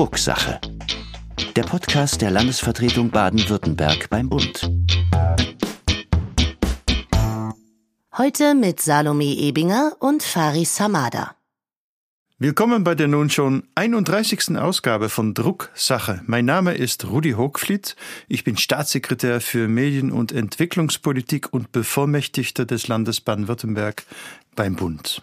Drucksache. 0.00 0.58
Der 1.56 1.62
Podcast 1.64 2.22
der 2.22 2.30
Landesvertretung 2.30 3.10
Baden-Württemberg 3.10 4.08
beim 4.08 4.30
Bund. 4.30 4.72
Heute 8.16 8.54
mit 8.54 8.80
Salome 8.80 9.26
Ebinger 9.26 9.92
und 9.98 10.22
Faris 10.22 10.74
Samada. 10.74 11.36
Willkommen 12.38 12.82
bei 12.82 12.94
der 12.94 13.08
nun 13.08 13.28
schon 13.28 13.64
31. 13.74 14.56
Ausgabe 14.56 15.10
von 15.10 15.34
Drucksache. 15.34 16.22
Mein 16.24 16.46
Name 16.46 16.72
ist 16.72 17.04
Rudi 17.04 17.32
Hochfliet. 17.32 17.94
Ich 18.26 18.42
bin 18.42 18.56
Staatssekretär 18.56 19.42
für 19.42 19.68
Medien- 19.68 20.12
und 20.12 20.32
Entwicklungspolitik 20.32 21.52
und 21.52 21.72
Bevollmächtigter 21.72 22.64
des 22.64 22.88
Landes 22.88 23.20
Baden-Württemberg 23.20 24.04
beim 24.56 24.76
Bund. 24.76 25.20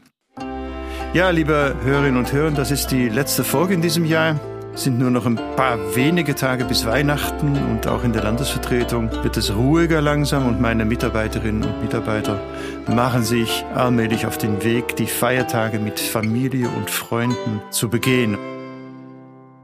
Ja, 1.15 1.31
liebe 1.31 1.75
Hörerinnen 1.81 2.17
und 2.17 2.31
Hörer, 2.31 2.51
das 2.51 2.69
ist 2.69 2.89
die 2.89 3.09
letzte 3.09 3.43
Folge 3.43 3.73
in 3.73 3.81
diesem 3.81 4.05
Jahr. 4.05 4.39
Sind 4.77 4.99
nur 4.99 5.09
noch 5.09 5.25
ein 5.25 5.37
paar 5.55 5.95
wenige 5.95 6.35
Tage 6.35 6.63
bis 6.63 6.85
Weihnachten 6.85 7.57
und 7.71 7.87
auch 7.87 8.03
in 8.03 8.13
der 8.13 8.21
Landesvertretung 8.21 9.11
wird 9.23 9.35
es 9.35 9.55
ruhiger 9.55 10.01
langsam 10.01 10.45
und 10.45 10.61
meine 10.61 10.85
Mitarbeiterinnen 10.85 11.63
und 11.63 11.81
Mitarbeiter 11.81 12.39
machen 12.85 13.23
sich 13.23 13.65
allmählich 13.73 14.27
auf 14.27 14.37
den 14.37 14.63
Weg, 14.63 14.95
die 14.95 15.07
Feiertage 15.07 15.79
mit 15.79 15.99
Familie 15.99 16.69
und 16.69 16.91
Freunden 16.91 17.59
zu 17.71 17.89
begehen. 17.89 18.37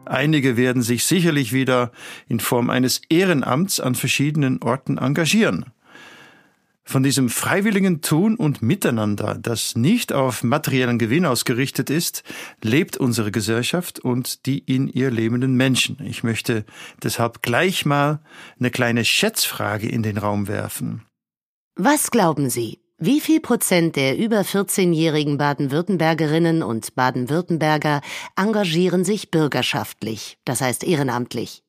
Einige 0.05 0.57
werden 0.57 0.81
sich 0.81 1.03
sicherlich 1.03 1.53
wieder 1.53 1.91
in 2.27 2.39
Form 2.39 2.71
eines 2.71 2.99
Ehrenamts 3.07 3.79
an 3.79 3.93
verschiedenen 3.93 4.63
Orten 4.63 4.97
engagieren. 4.97 5.67
Von 6.85 7.01
diesem 7.01 7.29
freiwilligen 7.29 8.01
Tun 8.01 8.35
und 8.35 8.61
Miteinander, 8.61 9.37
das 9.41 9.75
nicht 9.75 10.11
auf 10.11 10.43
materiellen 10.43 10.99
Gewinn 10.99 11.25
ausgerichtet 11.25 11.89
ist, 11.89 12.23
lebt 12.61 12.97
unsere 12.97 13.31
Gesellschaft 13.31 13.99
und 13.99 14.45
die 14.45 14.59
in 14.59 14.89
ihr 14.89 15.09
lebenden 15.09 15.55
Menschen. 15.55 15.97
Ich 16.03 16.23
möchte 16.23 16.65
deshalb 17.01 17.41
gleich 17.41 17.85
mal 17.85 18.19
eine 18.59 18.69
kleine 18.69 19.05
Schätzfrage 19.05 19.87
in 19.87 20.03
den 20.03 20.17
Raum 20.17 20.47
werfen. 20.47 21.03
Was 21.75 22.11
glauben 22.11 22.49
Sie? 22.49 22.79
Wie 22.99 23.19
viel 23.19 23.39
Prozent 23.39 23.95
der 23.95 24.17
über 24.17 24.41
14-jährigen 24.41 25.37
Baden-Württembergerinnen 25.37 26.63
und 26.63 26.95
Baden-Württemberger 26.95 28.01
engagieren 28.35 29.03
sich 29.03 29.31
bürgerschaftlich, 29.31 30.37
das 30.45 30.61
heißt 30.61 30.83
ehrenamtlich? 30.83 31.63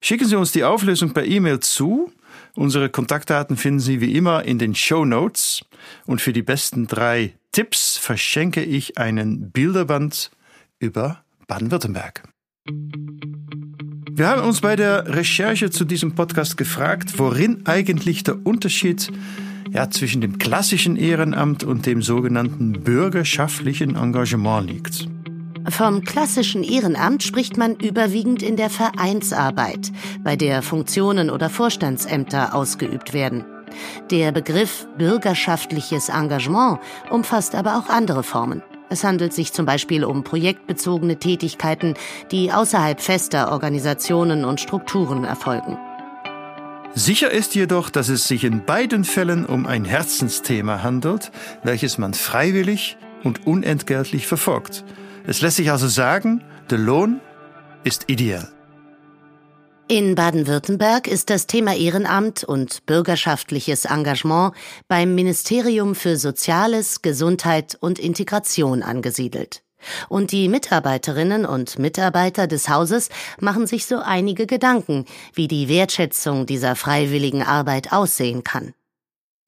Schicken 0.00 0.26
Sie 0.26 0.36
uns 0.36 0.50
die 0.50 0.64
Auflösung 0.64 1.12
per 1.12 1.24
E-Mail 1.24 1.60
zu 1.60 2.10
Unsere 2.54 2.90
Kontaktdaten 2.90 3.56
finden 3.56 3.80
Sie 3.80 4.00
wie 4.00 4.14
immer 4.14 4.44
in 4.44 4.58
den 4.58 4.74
Show 4.74 5.04
Notes. 5.04 5.64
Und 6.06 6.20
für 6.20 6.32
die 6.32 6.42
besten 6.42 6.86
drei 6.86 7.34
Tipps 7.52 7.96
verschenke 7.96 8.62
ich 8.62 8.98
einen 8.98 9.50
Bilderband 9.50 10.30
über 10.78 11.22
Baden-Württemberg. 11.48 12.22
Wir 14.14 14.28
haben 14.28 14.42
uns 14.42 14.60
bei 14.60 14.76
der 14.76 15.14
Recherche 15.14 15.70
zu 15.70 15.84
diesem 15.84 16.14
Podcast 16.14 16.56
gefragt, 16.56 17.18
worin 17.18 17.62
eigentlich 17.66 18.24
der 18.24 18.44
Unterschied 18.46 19.10
ja, 19.70 19.88
zwischen 19.88 20.20
dem 20.20 20.38
klassischen 20.38 20.96
Ehrenamt 20.96 21.64
und 21.64 21.86
dem 21.86 22.02
sogenannten 22.02 22.72
bürgerschaftlichen 22.72 23.96
Engagement 23.96 24.68
liegt. 24.68 25.08
Vom 25.68 26.02
klassischen 26.02 26.64
Ehrenamt 26.64 27.22
spricht 27.22 27.56
man 27.56 27.76
überwiegend 27.76 28.42
in 28.42 28.56
der 28.56 28.68
Vereinsarbeit, 28.68 29.92
bei 30.24 30.34
der 30.34 30.62
Funktionen 30.62 31.30
oder 31.30 31.50
Vorstandsämter 31.50 32.54
ausgeübt 32.54 33.12
werden. 33.12 33.44
Der 34.10 34.32
Begriff 34.32 34.86
bürgerschaftliches 34.98 36.08
Engagement 36.08 36.78
umfasst 37.10 37.54
aber 37.54 37.78
auch 37.78 37.88
andere 37.88 38.22
Formen. 38.22 38.62
Es 38.90 39.04
handelt 39.04 39.32
sich 39.32 39.52
zum 39.52 39.64
Beispiel 39.64 40.04
um 40.04 40.24
projektbezogene 40.24 41.16
Tätigkeiten, 41.16 41.94
die 42.30 42.52
außerhalb 42.52 43.00
fester 43.00 43.50
Organisationen 43.50 44.44
und 44.44 44.60
Strukturen 44.60 45.24
erfolgen. 45.24 45.78
Sicher 46.94 47.30
ist 47.30 47.54
jedoch, 47.54 47.88
dass 47.88 48.10
es 48.10 48.28
sich 48.28 48.44
in 48.44 48.66
beiden 48.66 49.04
Fällen 49.04 49.46
um 49.46 49.66
ein 49.66 49.86
Herzensthema 49.86 50.82
handelt, 50.82 51.30
welches 51.62 51.96
man 51.96 52.12
freiwillig 52.12 52.98
und 53.22 53.46
unentgeltlich 53.46 54.26
verfolgt 54.26 54.84
es 55.26 55.40
lässt 55.40 55.56
sich 55.56 55.70
also 55.70 55.88
sagen, 55.88 56.42
der 56.70 56.78
Lohn 56.78 57.20
ist 57.84 58.04
ideal. 58.08 58.48
In 59.88 60.14
Baden-Württemberg 60.14 61.06
ist 61.06 61.28
das 61.28 61.46
Thema 61.46 61.74
Ehrenamt 61.74 62.44
und 62.44 62.86
bürgerschaftliches 62.86 63.84
Engagement 63.84 64.54
beim 64.88 65.14
Ministerium 65.14 65.94
für 65.94 66.16
Soziales, 66.16 67.02
Gesundheit 67.02 67.76
und 67.78 67.98
Integration 67.98 68.82
angesiedelt. 68.82 69.62
Und 70.08 70.32
die 70.32 70.48
Mitarbeiterinnen 70.48 71.44
und 71.44 71.78
Mitarbeiter 71.78 72.46
des 72.46 72.68
Hauses 72.68 73.10
machen 73.40 73.66
sich 73.66 73.84
so 73.86 73.98
einige 73.98 74.46
Gedanken, 74.46 75.04
wie 75.34 75.48
die 75.48 75.68
Wertschätzung 75.68 76.46
dieser 76.46 76.76
freiwilligen 76.76 77.42
Arbeit 77.42 77.92
aussehen 77.92 78.44
kann. 78.44 78.74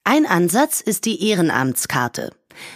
Ein 0.03 0.27
Ansatz 0.27 0.81
ist 0.81 1.05
die 1.05 1.27
Ehrenamtskarte. 1.27 2.31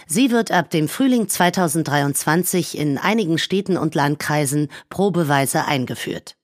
Sie 0.06 0.30
wird 0.30 0.50
ab 0.50 0.70
dem 0.70 0.88
Frühling 0.88 1.28
2023 1.28 2.78
in 2.78 2.98
einigen 2.98 3.38
Städten 3.38 3.76
und 3.76 3.94
Landkreisen 3.94 4.68
probeweise 4.88 5.66
eingeführt. 5.66 6.36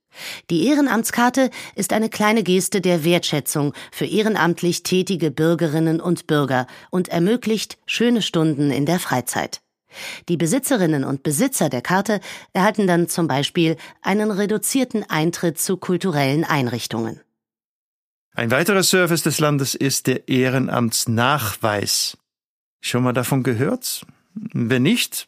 Die 0.51 0.67
Ehrenamtskarte 0.67 1.51
ist 1.75 1.93
eine 1.93 2.09
kleine 2.09 2.43
Geste 2.43 2.81
der 2.81 3.05
Wertschätzung 3.05 3.75
für 3.93 4.07
ehrenamtlich 4.07 4.83
tätige 4.83 5.31
Bürgerinnen 5.31 6.01
und 6.01 6.27
Bürger 6.27 6.67
und 6.91 7.09
ermöglicht 7.09 7.79
schöne 7.87 8.23
Stunden 8.23 8.71
in 8.71 8.87
der 8.87 8.99
Freizeit. 8.99 9.61
Die 10.29 10.37
Besitzerinnen 10.37 11.05
und 11.05 11.23
Besitzer 11.23 11.69
der 11.69 11.81
Karte 11.81 12.21
erhalten 12.53 12.87
dann 12.87 13.09
zum 13.09 13.29
Beispiel 13.29 13.77
einen 14.03 14.31
reduzierten 14.31 15.09
Eintritt 15.09 15.59
zu 15.59 15.77
kulturellen 15.77 16.45
Einrichtungen. 16.45 17.21
Ein 18.35 18.51
weiterer 18.51 18.83
Service 18.83 19.23
des 19.23 19.41
Landes 19.41 19.75
ist 19.75 20.07
der 20.07 20.29
Ehrenamtsnachweis. 20.29 22.19
Schon 22.81 23.03
mal 23.03 23.13
davon 23.13 23.43
gehört? 23.43 24.07
Wenn 24.35 24.83
nicht, 24.83 25.27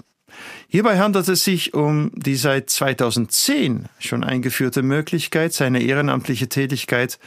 Hierbei 0.68 0.98
handelt 0.98 1.28
es 1.28 1.44
sich 1.44 1.74
um 1.74 2.10
die 2.14 2.36
seit 2.36 2.70
2010 2.70 3.86
schon 3.98 4.24
eingeführte 4.24 4.82
Möglichkeit, 4.82 5.52
seine 5.52 5.82
ehrenamtliche 5.82 6.48
Tätigkeit 6.48 7.18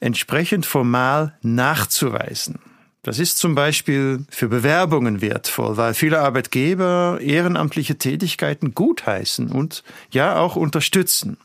entsprechend 0.00 0.66
formal 0.66 1.38
nachzuweisen. 1.42 2.58
Das 3.02 3.18
ist 3.18 3.38
zum 3.38 3.54
Beispiel 3.54 4.24
für 4.30 4.48
Bewerbungen 4.48 5.20
wertvoll, 5.20 5.76
weil 5.76 5.94
viele 5.94 6.20
Arbeitgeber 6.20 7.18
ehrenamtliche 7.20 7.96
Tätigkeiten 7.98 8.74
gutheißen 8.74 9.50
und 9.50 9.84
ja 10.10 10.36
auch 10.36 10.56
unterstützen. 10.56 11.36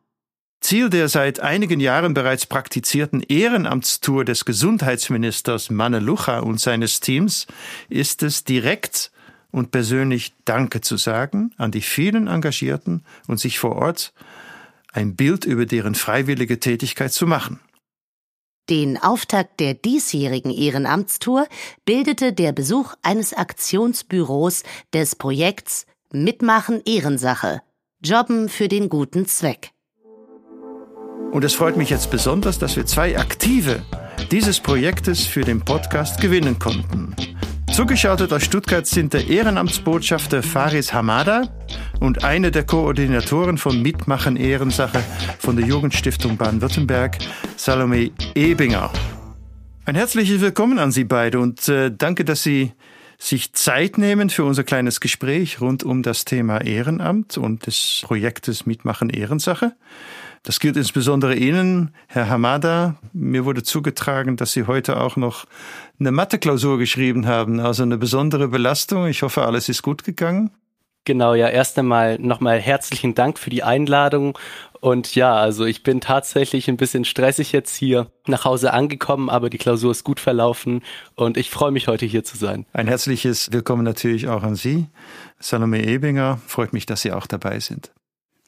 Ziel 0.60 0.90
der 0.90 1.08
seit 1.08 1.40
einigen 1.40 1.80
Jahren 1.80 2.12
bereits 2.12 2.44
praktizierten 2.44 3.22
Ehrenamtstour 3.22 4.26
des 4.26 4.44
Gesundheitsministers 4.44 5.70
Manne 5.70 6.00
Lucha 6.00 6.40
und 6.40 6.60
seines 6.60 7.00
Teams 7.00 7.46
ist 7.88 8.22
es, 8.22 8.44
direkt 8.44 9.12
und 9.50 9.70
persönlich 9.70 10.34
Danke 10.44 10.82
zu 10.82 10.98
sagen 10.98 11.54
an 11.56 11.70
die 11.70 11.80
vielen 11.80 12.26
Engagierten 12.26 13.02
und 13.26 13.40
sich 13.40 13.58
vor 13.58 13.76
Ort 13.76 14.12
ein 14.92 15.16
Bild 15.16 15.46
über 15.46 15.64
deren 15.64 15.94
freiwillige 15.94 16.60
Tätigkeit 16.60 17.14
zu 17.14 17.26
machen. 17.26 17.60
Den 18.70 19.02
Auftakt 19.02 19.58
der 19.58 19.74
diesjährigen 19.74 20.52
Ehrenamtstour 20.52 21.48
bildete 21.84 22.32
der 22.32 22.52
Besuch 22.52 22.94
eines 23.02 23.34
Aktionsbüros 23.34 24.62
des 24.94 25.16
Projekts 25.16 25.86
Mitmachen 26.12 26.80
Ehrensache. 26.86 27.62
Jobben 28.00 28.48
für 28.48 28.68
den 28.68 28.88
guten 28.88 29.26
Zweck. 29.26 29.72
Und 31.32 31.42
es 31.42 31.54
freut 31.54 31.76
mich 31.76 31.90
jetzt 31.90 32.12
besonders, 32.12 32.60
dass 32.60 32.76
wir 32.76 32.86
zwei 32.86 33.18
Aktive 33.18 33.82
dieses 34.30 34.60
Projektes 34.60 35.26
für 35.26 35.42
den 35.42 35.64
Podcast 35.64 36.20
gewinnen 36.20 36.60
konnten. 36.60 37.16
Zugeschaltet 37.72 38.32
aus 38.32 38.44
Stuttgart 38.44 38.86
sind 38.86 39.14
der 39.14 39.26
Ehrenamtsbotschafter 39.28 40.44
Faris 40.44 40.92
Hamada 40.92 41.48
und 42.00 42.24
eine 42.24 42.50
der 42.50 42.64
Koordinatoren 42.64 43.58
von 43.58 43.80
Mitmachen 43.82 44.36
Ehrensache 44.36 45.04
von 45.38 45.56
der 45.56 45.66
Jugendstiftung 45.66 46.36
Baden-Württemberg, 46.36 47.18
Salome 47.56 48.10
Ebinger. 48.34 48.90
Ein 49.84 49.94
herzliches 49.94 50.40
Willkommen 50.40 50.78
an 50.78 50.92
Sie 50.92 51.04
beide 51.04 51.38
und 51.38 51.68
äh, 51.68 51.92
danke, 51.96 52.24
dass 52.24 52.42
Sie 52.42 52.72
sich 53.18 53.52
Zeit 53.52 53.98
nehmen 53.98 54.30
für 54.30 54.44
unser 54.44 54.64
kleines 54.64 55.00
Gespräch 55.00 55.60
rund 55.60 55.84
um 55.84 56.02
das 56.02 56.24
Thema 56.24 56.62
Ehrenamt 56.62 57.36
und 57.36 57.66
des 57.66 58.00
Projektes 58.04 58.64
Mitmachen 58.64 59.10
Ehrensache. 59.10 59.76
Das 60.42 60.58
gilt 60.58 60.78
insbesondere 60.78 61.34
Ihnen, 61.36 61.90
Herr 62.06 62.30
Hamada. 62.30 62.96
Mir 63.12 63.44
wurde 63.44 63.62
zugetragen, 63.62 64.38
dass 64.38 64.52
Sie 64.52 64.66
heute 64.66 64.98
auch 64.98 65.16
noch 65.16 65.44
eine 65.98 66.12
Mathe-Klausur 66.12 66.78
geschrieben 66.78 67.26
haben, 67.26 67.60
also 67.60 67.82
eine 67.82 67.98
besondere 67.98 68.48
Belastung. 68.48 69.06
Ich 69.06 69.22
hoffe, 69.22 69.42
alles 69.42 69.68
ist 69.68 69.82
gut 69.82 70.02
gegangen. 70.02 70.50
Genau, 71.04 71.34
ja, 71.34 71.48
erst 71.48 71.78
einmal 71.78 72.18
nochmal 72.18 72.60
herzlichen 72.60 73.14
Dank 73.14 73.38
für 73.38 73.50
die 73.50 73.62
Einladung. 73.62 74.38
Und 74.80 75.14
ja, 75.14 75.34
also 75.34 75.64
ich 75.64 75.82
bin 75.82 76.00
tatsächlich 76.00 76.68
ein 76.68 76.76
bisschen 76.76 77.04
stressig 77.04 77.52
jetzt 77.52 77.74
hier 77.76 78.10
nach 78.26 78.44
Hause 78.44 78.72
angekommen, 78.72 79.28
aber 79.28 79.50
die 79.50 79.58
Klausur 79.58 79.90
ist 79.90 80.04
gut 80.04 80.20
verlaufen 80.20 80.82
und 81.16 81.36
ich 81.36 81.50
freue 81.50 81.70
mich 81.70 81.88
heute 81.88 82.06
hier 82.06 82.24
zu 82.24 82.36
sein. 82.36 82.66
Ein 82.72 82.88
herzliches 82.88 83.52
Willkommen 83.52 83.84
natürlich 83.84 84.28
auch 84.28 84.42
an 84.42 84.56
Sie, 84.56 84.88
Salome 85.38 85.82
Ebinger. 85.86 86.40
Freut 86.46 86.72
mich, 86.72 86.86
dass 86.86 87.02
Sie 87.02 87.12
auch 87.12 87.26
dabei 87.26 87.60
sind. 87.60 87.92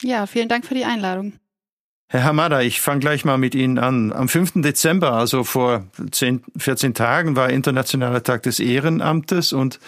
Ja, 0.03 0.27
vielen 0.27 0.49
Dank 0.49 0.65
für 0.65 0.75
die 0.75 0.85
Einladung. 0.85 1.35
Herr 2.13 2.25
Hamada, 2.25 2.61
ich 2.61 2.83
fange 2.83 3.01
gleich 3.01 3.25
mal 3.25 3.39
mit 3.39 3.55
Ihnen 3.55 3.79
an. 3.79 4.13
Am 4.13 4.29
5. 4.29 4.53
Dezember, 4.57 5.15
also 5.15 5.45
vor 5.45 5.87
10, 6.11 6.45
14 6.59 6.93
Tagen, 6.93 7.37
war 7.37 7.49
Internationaler 7.49 8.23
Tag 8.23 8.43
des 8.43 8.61
Ehrenamtes 8.61 9.55
und 9.55 9.81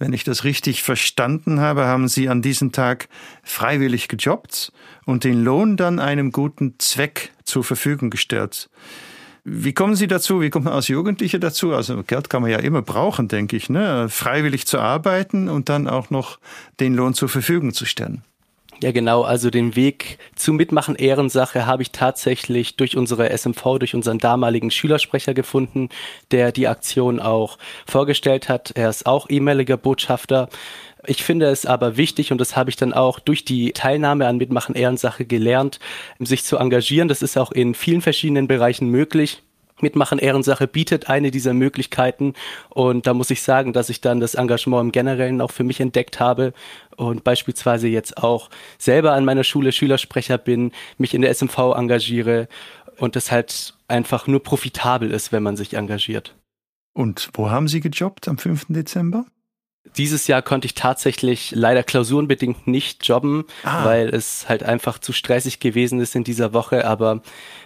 wenn 0.00 0.12
ich 0.12 0.24
das 0.24 0.42
richtig 0.42 0.82
verstanden 0.82 1.60
habe, 1.60 1.84
haben 1.84 2.08
Sie 2.08 2.28
an 2.28 2.42
diesem 2.42 2.72
Tag 2.72 3.08
freiwillig 3.44 4.08
gejobbt 4.08 4.72
und 5.06 5.22
den 5.22 5.44
Lohn 5.44 5.76
dann 5.76 6.00
einem 6.00 6.32
guten 6.32 6.74
Zweck 6.80 7.30
zur 7.44 7.62
Verfügung 7.62 8.10
gestellt. 8.10 8.68
Wie 9.44 9.72
kommen 9.72 9.94
Sie 9.94 10.08
dazu? 10.08 10.40
Wie 10.40 10.50
kommt 10.50 10.64
man 10.64 10.74
als 10.74 10.88
Jugendliche 10.88 11.38
dazu? 11.38 11.74
Also 11.74 12.02
Geld 12.02 12.28
kann 12.28 12.42
man 12.42 12.50
ja 12.50 12.58
immer 12.58 12.82
brauchen, 12.82 13.28
denke 13.28 13.56
ich, 13.56 13.70
ne? 13.70 14.08
freiwillig 14.08 14.66
zu 14.66 14.80
arbeiten 14.80 15.48
und 15.48 15.68
dann 15.68 15.86
auch 15.86 16.10
noch 16.10 16.40
den 16.80 16.96
Lohn 16.96 17.14
zur 17.14 17.28
Verfügung 17.28 17.72
zu 17.72 17.86
stellen. 17.86 18.24
Ja, 18.80 18.92
genau. 18.92 19.22
Also 19.22 19.50
den 19.50 19.74
Weg 19.74 20.18
zu 20.36 20.52
Mitmachen 20.52 20.94
Ehrensache 20.94 21.66
habe 21.66 21.82
ich 21.82 21.90
tatsächlich 21.90 22.76
durch 22.76 22.96
unsere 22.96 23.36
SMV, 23.36 23.78
durch 23.80 23.96
unseren 23.96 24.18
damaligen 24.18 24.70
Schülersprecher 24.70 25.34
gefunden, 25.34 25.88
der 26.30 26.52
die 26.52 26.68
Aktion 26.68 27.18
auch 27.18 27.58
vorgestellt 27.88 28.48
hat. 28.48 28.70
Er 28.76 28.88
ist 28.88 29.06
auch 29.06 29.28
ehemaliger 29.28 29.76
Botschafter. 29.76 30.48
Ich 31.06 31.24
finde 31.24 31.46
es 31.46 31.66
aber 31.66 31.96
wichtig 31.96 32.30
und 32.30 32.40
das 32.40 32.54
habe 32.54 32.70
ich 32.70 32.76
dann 32.76 32.92
auch 32.92 33.18
durch 33.18 33.44
die 33.44 33.72
Teilnahme 33.72 34.28
an 34.28 34.36
Mitmachen 34.36 34.76
Ehrensache 34.76 35.24
gelernt, 35.24 35.80
sich 36.20 36.44
zu 36.44 36.56
engagieren. 36.56 37.08
Das 37.08 37.22
ist 37.22 37.36
auch 37.36 37.50
in 37.50 37.74
vielen 37.74 38.00
verschiedenen 38.00 38.46
Bereichen 38.46 38.88
möglich. 38.90 39.42
Mitmachen 39.82 40.18
Ehrensache 40.18 40.66
bietet 40.66 41.08
eine 41.08 41.30
dieser 41.30 41.54
Möglichkeiten 41.54 42.34
und 42.68 43.06
da 43.06 43.14
muss 43.14 43.30
ich 43.30 43.42
sagen, 43.42 43.72
dass 43.72 43.90
ich 43.90 44.00
dann 44.00 44.20
das 44.20 44.34
Engagement 44.34 44.82
im 44.82 44.92
Generellen 44.92 45.40
auch 45.40 45.50
für 45.50 45.64
mich 45.64 45.80
entdeckt 45.80 46.20
habe 46.20 46.52
und 46.96 47.24
beispielsweise 47.24 47.88
jetzt 47.88 48.18
auch 48.18 48.50
selber 48.78 49.12
an 49.12 49.24
meiner 49.24 49.44
Schule 49.44 49.72
Schülersprecher 49.72 50.38
bin, 50.38 50.72
mich 50.98 51.14
in 51.14 51.22
der 51.22 51.30
SMV 51.34 51.74
engagiere 51.76 52.48
und 52.98 53.16
es 53.16 53.30
halt 53.30 53.74
einfach 53.86 54.26
nur 54.26 54.42
profitabel 54.42 55.10
ist, 55.10 55.32
wenn 55.32 55.42
man 55.42 55.56
sich 55.56 55.74
engagiert. 55.74 56.34
Und 56.92 57.30
wo 57.34 57.50
haben 57.50 57.68
Sie 57.68 57.80
gejobbt 57.80 58.28
am 58.28 58.38
5. 58.38 58.66
Dezember? 58.70 59.24
Dieses 59.98 60.28
Jahr 60.28 60.42
konnte 60.42 60.66
ich 60.66 60.74
tatsächlich 60.74 61.52
leider 61.54 61.82
klausurenbedingt 61.82 62.68
nicht 62.68 63.06
jobben, 63.06 63.44
ah. 63.64 63.84
weil 63.84 64.08
es 64.08 64.48
halt 64.48 64.62
einfach 64.62 65.00
zu 65.00 65.12
stressig 65.12 65.58
gewesen 65.58 66.00
ist 66.00 66.14
in 66.14 66.22
dieser 66.22 66.54
Woche. 66.54 66.86
Aber 66.86 67.20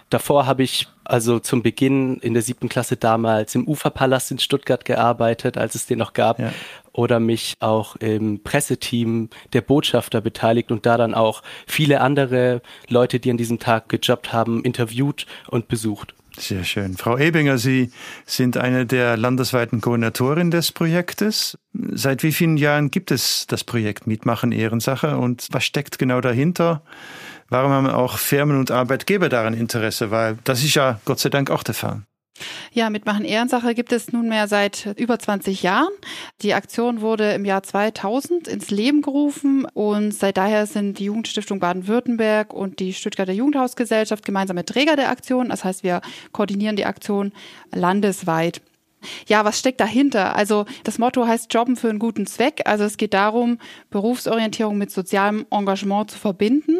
davor 0.09 0.47
habe 0.47 0.63
ich 0.63 0.87
also 1.03 1.39
zum 1.39 1.61
Beginn 1.61 2.17
in 2.17 2.33
der 2.33 2.41
siebten 2.41 2.69
Klasse 2.69 2.97
damals 2.97 3.53
im 3.53 3.67
Uferpalast 3.67 4.31
in 4.31 4.39
Stuttgart 4.39 4.83
gearbeitet, 4.83 5.57
als 5.57 5.75
es 5.75 5.85
den 5.85 5.99
noch 5.99 6.13
gab. 6.13 6.39
Ja. 6.39 6.51
Oder 6.91 7.19
mich 7.19 7.53
auch 7.59 7.95
im 7.97 8.41
Presseteam 8.41 9.29
der 9.53 9.61
Botschafter 9.61 10.21
beteiligt 10.21 10.71
und 10.71 10.87
da 10.87 10.97
dann 10.97 11.13
auch 11.13 11.43
viele 11.67 12.01
andere 12.01 12.61
Leute, 12.87 13.19
die 13.19 13.29
an 13.29 13.37
diesem 13.37 13.59
Tag 13.59 13.89
gejobbt 13.89 14.33
haben, 14.33 14.63
interviewt 14.63 15.27
und 15.49 15.67
besucht. 15.67 16.15
Sehr 16.37 16.63
schön. 16.63 16.97
Frau 16.97 17.17
Ebinger, 17.17 17.57
Sie 17.57 17.91
sind 18.25 18.57
eine 18.57 18.85
der 18.85 19.17
landesweiten 19.17 19.81
Koordinatorin 19.81 20.51
des 20.51 20.71
Projektes. 20.71 21.57
Seit 21.73 22.23
wie 22.23 22.31
vielen 22.31 22.57
Jahren 22.57 22.91
gibt 22.91 23.11
es 23.11 23.45
das 23.47 23.63
Projekt 23.63 24.07
Mietmachen 24.07 24.51
Ehrensache 24.51 25.17
und 25.17 25.47
was 25.51 25.63
steckt 25.63 25.99
genau 25.99 26.21
dahinter? 26.21 26.81
Warum 27.49 27.71
haben 27.71 27.87
auch 27.87 28.17
Firmen 28.17 28.57
und 28.57 28.71
Arbeitgeber 28.71 29.29
daran 29.29 29.53
Interesse? 29.53 30.09
Weil 30.09 30.37
das 30.43 30.63
ist 30.63 30.73
ja 30.73 30.99
Gott 31.05 31.19
sei 31.19 31.29
Dank 31.29 31.51
auch 31.51 31.63
der 31.63 31.75
Fall. 31.75 32.01
Ja, 32.71 32.89
Mitmachen 32.89 33.25
Ehrensache 33.25 33.75
gibt 33.75 33.91
es 33.91 34.11
nunmehr 34.11 34.47
seit 34.47 34.93
über 34.97 35.19
20 35.19 35.61
Jahren. 35.61 35.91
Die 36.41 36.53
Aktion 36.53 37.01
wurde 37.01 37.33
im 37.33 37.45
Jahr 37.45 37.61
2000 37.61 38.47
ins 38.47 38.71
Leben 38.71 39.01
gerufen 39.01 39.65
und 39.73 40.11
seit 40.11 40.37
daher 40.37 40.65
sind 40.65 40.97
die 40.97 41.05
Jugendstiftung 41.05 41.59
Baden-Württemberg 41.59 42.53
und 42.53 42.79
die 42.79 42.93
Stuttgarter 42.93 43.33
Jugendhausgesellschaft 43.33 44.25
gemeinsame 44.25 44.65
Träger 44.65 44.95
der 44.95 45.09
Aktion. 45.09 45.49
Das 45.49 45.63
heißt, 45.63 45.83
wir 45.83 46.01
koordinieren 46.31 46.75
die 46.75 46.85
Aktion 46.85 47.31
landesweit. 47.71 48.61
Ja, 49.27 49.45
was 49.45 49.59
steckt 49.59 49.79
dahinter? 49.79 50.35
Also 50.35 50.65
das 50.83 50.97
Motto 50.97 51.25
heißt 51.25 51.53
Jobben 51.53 51.75
für 51.75 51.89
einen 51.89 51.99
guten 51.99 52.25
Zweck. 52.25 52.61
Also 52.65 52.83
es 52.83 52.97
geht 52.97 53.13
darum, 53.13 53.57
Berufsorientierung 53.89 54.77
mit 54.77 54.91
sozialem 54.91 55.45
Engagement 55.51 56.11
zu 56.11 56.19
verbinden 56.19 56.79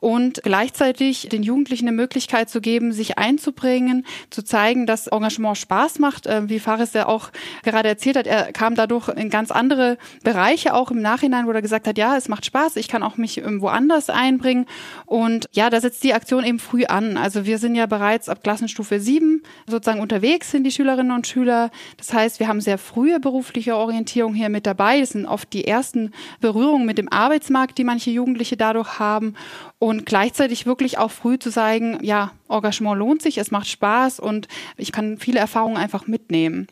und 0.00 0.42
gleichzeitig 0.42 1.28
den 1.30 1.42
Jugendlichen 1.42 1.88
eine 1.88 1.96
Möglichkeit 1.96 2.50
zu 2.50 2.60
geben, 2.60 2.92
sich 2.92 3.18
einzubringen, 3.18 4.06
zu 4.30 4.42
zeigen, 4.42 4.86
dass 4.86 5.06
Engagement 5.06 5.58
Spaß 5.58 5.98
macht. 5.98 6.26
Ähm, 6.26 6.48
wie 6.48 6.60
Faris 6.60 6.92
ja 6.92 7.06
auch 7.06 7.30
gerade 7.62 7.88
erzählt 7.88 8.16
hat, 8.16 8.26
er 8.26 8.52
kam 8.52 8.74
dadurch 8.74 9.08
in 9.08 9.30
ganz 9.30 9.50
andere 9.50 9.98
Bereiche 10.22 10.74
auch 10.74 10.90
im 10.90 11.00
Nachhinein, 11.00 11.46
wo 11.46 11.52
er 11.52 11.62
gesagt 11.62 11.86
hat, 11.86 11.98
ja, 11.98 12.16
es 12.16 12.28
macht 12.28 12.46
Spaß, 12.46 12.76
ich 12.76 12.88
kann 12.88 13.02
auch 13.02 13.16
mich 13.16 13.42
woanders 13.44 14.10
einbringen. 14.10 14.66
Und 15.06 15.48
ja, 15.52 15.70
da 15.70 15.80
setzt 15.80 16.04
die 16.04 16.14
Aktion 16.14 16.44
eben 16.44 16.58
früh 16.58 16.84
an. 16.84 17.16
Also 17.16 17.46
wir 17.46 17.58
sind 17.58 17.74
ja 17.74 17.86
bereits 17.86 18.28
ab 18.28 18.42
Klassenstufe 18.42 19.00
7 19.00 19.42
sozusagen 19.66 20.00
unterwegs, 20.00 20.50
sind 20.50 20.64
die 20.64 20.70
Schülerinnen 20.70 21.12
und 21.12 21.26
Schüler 21.26 21.63
das 21.96 22.12
heißt, 22.12 22.40
wir 22.40 22.48
haben 22.48 22.60
sehr 22.60 22.78
frühe 22.78 23.20
berufliche 23.20 23.76
Orientierung 23.76 24.34
hier 24.34 24.48
mit 24.48 24.66
dabei. 24.66 25.00
Das 25.00 25.10
sind 25.10 25.26
oft 25.26 25.52
die 25.52 25.66
ersten 25.66 26.12
Berührungen 26.40 26.86
mit 26.86 26.98
dem 26.98 27.10
Arbeitsmarkt, 27.12 27.78
die 27.78 27.84
manche 27.84 28.10
Jugendliche 28.10 28.56
dadurch 28.56 28.98
haben. 28.98 29.34
Und 29.78 30.06
gleichzeitig 30.06 30.66
wirklich 30.66 30.98
auch 30.98 31.10
früh 31.10 31.38
zu 31.38 31.50
sagen, 31.50 31.98
ja, 32.02 32.32
Engagement 32.48 32.98
lohnt 32.98 33.22
sich, 33.22 33.38
es 33.38 33.50
macht 33.50 33.68
Spaß 33.68 34.20
und 34.20 34.48
ich 34.76 34.92
kann 34.92 35.18
viele 35.18 35.40
Erfahrungen 35.40 35.76
einfach 35.76 36.06
mitnehmen. 36.06 36.66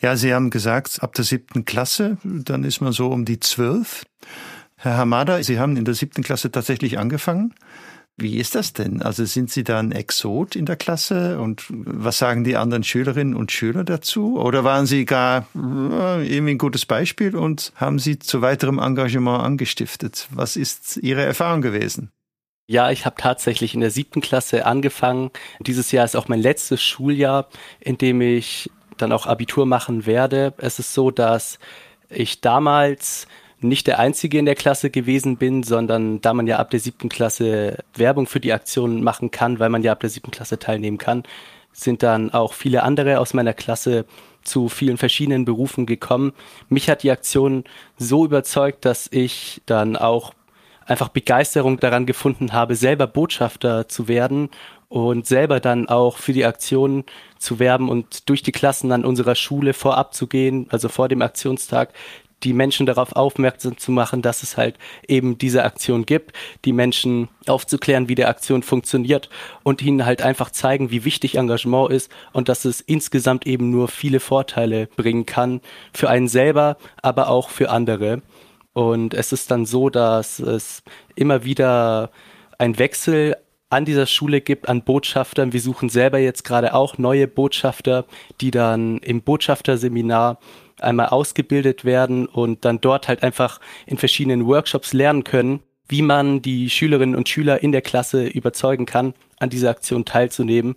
Ja, 0.00 0.16
Sie 0.16 0.34
haben 0.34 0.50
gesagt, 0.50 1.02
ab 1.02 1.14
der 1.14 1.24
siebten 1.24 1.64
Klasse, 1.64 2.18
dann 2.22 2.64
ist 2.64 2.80
man 2.80 2.92
so 2.92 3.08
um 3.08 3.24
die 3.24 3.40
zwölf. 3.40 4.04
Herr 4.76 4.98
Hamada, 4.98 5.42
Sie 5.42 5.58
haben 5.58 5.76
in 5.76 5.84
der 5.84 5.94
siebten 5.94 6.22
Klasse 6.22 6.50
tatsächlich 6.50 6.98
angefangen. 6.98 7.54
Wie 8.18 8.38
ist 8.38 8.54
das 8.54 8.72
denn? 8.72 9.02
Also 9.02 9.26
sind 9.26 9.50
Sie 9.50 9.62
da 9.62 9.78
ein 9.78 9.92
Exot 9.92 10.56
in 10.56 10.64
der 10.64 10.76
Klasse 10.76 11.38
und 11.38 11.64
was 11.68 12.16
sagen 12.16 12.44
die 12.44 12.56
anderen 12.56 12.82
Schülerinnen 12.82 13.34
und 13.34 13.52
Schüler 13.52 13.84
dazu? 13.84 14.40
Oder 14.40 14.64
waren 14.64 14.86
Sie 14.86 15.04
gar 15.04 15.46
äh, 15.54 16.26
irgendwie 16.26 16.52
ein 16.52 16.58
gutes 16.58 16.86
Beispiel 16.86 17.36
und 17.36 17.72
haben 17.76 17.98
Sie 17.98 18.18
zu 18.18 18.40
weiterem 18.40 18.78
Engagement 18.78 19.42
angestiftet? 19.42 20.28
Was 20.30 20.56
ist 20.56 20.96
Ihre 20.96 21.24
Erfahrung 21.24 21.60
gewesen? 21.60 22.10
Ja, 22.68 22.90
ich 22.90 23.04
habe 23.04 23.16
tatsächlich 23.18 23.74
in 23.74 23.80
der 23.80 23.90
siebten 23.90 24.22
Klasse 24.22 24.64
angefangen. 24.64 25.30
Dieses 25.60 25.92
Jahr 25.92 26.06
ist 26.06 26.16
auch 26.16 26.28
mein 26.28 26.40
letztes 26.40 26.82
Schuljahr, 26.82 27.48
in 27.80 27.98
dem 27.98 28.22
ich 28.22 28.70
dann 28.96 29.12
auch 29.12 29.26
Abitur 29.26 29.66
machen 29.66 30.06
werde. 30.06 30.54
Es 30.56 30.78
ist 30.78 30.94
so, 30.94 31.10
dass 31.10 31.58
ich 32.08 32.40
damals 32.40 33.28
nicht 33.68 33.86
der 33.86 33.98
Einzige 33.98 34.38
in 34.38 34.46
der 34.46 34.54
Klasse 34.54 34.90
gewesen 34.90 35.36
bin, 35.36 35.62
sondern 35.62 36.20
da 36.20 36.34
man 36.34 36.46
ja 36.46 36.58
ab 36.58 36.70
der 36.70 36.80
siebten 36.80 37.08
Klasse 37.08 37.78
Werbung 37.94 38.26
für 38.26 38.40
die 38.40 38.52
Aktion 38.52 39.02
machen 39.02 39.30
kann, 39.30 39.58
weil 39.58 39.70
man 39.70 39.82
ja 39.82 39.92
ab 39.92 40.00
der 40.00 40.10
siebten 40.10 40.30
Klasse 40.30 40.58
teilnehmen 40.58 40.98
kann, 40.98 41.24
sind 41.72 42.02
dann 42.02 42.32
auch 42.32 42.54
viele 42.54 42.82
andere 42.82 43.20
aus 43.20 43.34
meiner 43.34 43.52
Klasse 43.52 44.06
zu 44.42 44.68
vielen 44.68 44.96
verschiedenen 44.96 45.44
Berufen 45.44 45.86
gekommen. 45.86 46.32
Mich 46.68 46.88
hat 46.88 47.02
die 47.02 47.10
Aktion 47.10 47.64
so 47.98 48.24
überzeugt, 48.24 48.84
dass 48.84 49.08
ich 49.10 49.60
dann 49.66 49.96
auch 49.96 50.32
einfach 50.86 51.08
Begeisterung 51.08 51.78
daran 51.80 52.06
gefunden 52.06 52.52
habe, 52.52 52.76
selber 52.76 53.06
Botschafter 53.06 53.88
zu 53.88 54.08
werden 54.08 54.50
und 54.88 55.26
selber 55.26 55.58
dann 55.58 55.88
auch 55.88 56.16
für 56.16 56.32
die 56.32 56.44
Aktion 56.44 57.04
zu 57.38 57.58
werben 57.58 57.88
und 57.88 58.28
durch 58.28 58.42
die 58.42 58.52
Klassen 58.52 58.92
an 58.92 59.04
unserer 59.04 59.34
Schule 59.34 59.72
vorab 59.74 60.14
zu 60.14 60.28
gehen, 60.28 60.66
also 60.70 60.88
vor 60.88 61.08
dem 61.08 61.22
Aktionstag, 61.22 61.92
die 62.46 62.52
Menschen 62.52 62.86
darauf 62.86 63.16
aufmerksam 63.16 63.76
zu 63.76 63.90
machen, 63.90 64.22
dass 64.22 64.44
es 64.44 64.56
halt 64.56 64.78
eben 65.08 65.36
diese 65.36 65.64
Aktion 65.64 66.06
gibt, 66.06 66.32
die 66.64 66.72
Menschen 66.72 67.28
aufzuklären, 67.48 68.08
wie 68.08 68.14
die 68.14 68.24
Aktion 68.24 68.62
funktioniert 68.62 69.28
und 69.64 69.82
ihnen 69.82 70.06
halt 70.06 70.22
einfach 70.22 70.50
zeigen, 70.50 70.92
wie 70.92 71.04
wichtig 71.04 71.34
Engagement 71.34 71.90
ist 71.90 72.08
und 72.32 72.48
dass 72.48 72.64
es 72.64 72.80
insgesamt 72.80 73.48
eben 73.48 73.70
nur 73.70 73.88
viele 73.88 74.20
Vorteile 74.20 74.86
bringen 74.94 75.26
kann 75.26 75.60
für 75.92 76.08
einen 76.08 76.28
selber, 76.28 76.76
aber 77.02 77.30
auch 77.30 77.50
für 77.50 77.70
andere. 77.70 78.22
Und 78.72 79.12
es 79.12 79.32
ist 79.32 79.50
dann 79.50 79.66
so, 79.66 79.90
dass 79.90 80.38
es 80.38 80.84
immer 81.16 81.42
wieder 81.42 82.12
ein 82.58 82.78
Wechsel 82.78 83.34
an 83.70 83.84
dieser 83.84 84.06
Schule 84.06 84.40
gibt, 84.40 84.68
an 84.68 84.82
Botschaftern. 84.82 85.52
Wir 85.52 85.60
suchen 85.60 85.88
selber 85.88 86.18
jetzt 86.18 86.44
gerade 86.44 86.74
auch 86.74 86.96
neue 86.96 87.26
Botschafter, 87.26 88.04
die 88.40 88.52
dann 88.52 88.98
im 88.98 89.22
Botschafterseminar 89.22 90.38
einmal 90.80 91.08
ausgebildet 91.08 91.84
werden 91.84 92.26
und 92.26 92.64
dann 92.64 92.80
dort 92.80 93.08
halt 93.08 93.22
einfach 93.22 93.60
in 93.86 93.98
verschiedenen 93.98 94.46
Workshops 94.46 94.92
lernen 94.92 95.24
können, 95.24 95.60
wie 95.88 96.02
man 96.02 96.42
die 96.42 96.68
Schülerinnen 96.70 97.14
und 97.14 97.28
Schüler 97.28 97.62
in 97.62 97.72
der 97.72 97.82
Klasse 97.82 98.26
überzeugen 98.26 98.86
kann, 98.86 99.14
an 99.38 99.50
dieser 99.50 99.70
Aktion 99.70 100.04
teilzunehmen. 100.04 100.76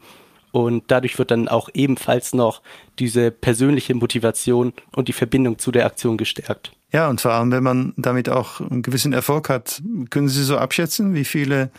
Und 0.52 0.86
dadurch 0.88 1.18
wird 1.20 1.32
dann 1.32 1.48
auch 1.48 1.70
ebenfalls 1.74 2.34
noch 2.34 2.62
diese 2.98 3.30
persönliche 3.32 3.94
Motivation 3.94 4.74
und 4.96 5.08
die 5.08 5.14
Verbindung 5.14 5.60
zu 5.60 5.72
der 5.72 5.86
Aktion 5.86 6.18
gestärkt. 6.18 6.72
Ja, 6.92 7.08
und 7.08 7.22
vor 7.22 7.34
allem, 7.34 7.52
wenn 7.52 7.64
man 7.64 7.94
damit 7.98 8.30
auch 8.30 8.62
einen 8.62 8.82
gewissen 8.82 9.14
Erfolg 9.14 9.50
hat, 9.50 9.82
können 10.10 10.28
Sie 10.28 10.44
so 10.44 10.58
abschätzen, 10.58 11.14
wie 11.14 11.26
viele 11.26 11.70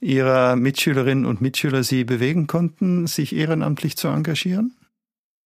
Ihrer 0.00 0.56
Mitschülerinnen 0.56 1.26
und 1.26 1.40
Mitschüler 1.40 1.82
Sie 1.82 2.04
bewegen 2.04 2.46
konnten, 2.46 3.06
sich 3.06 3.34
ehrenamtlich 3.34 3.96
zu 3.96 4.08
engagieren? 4.08 4.75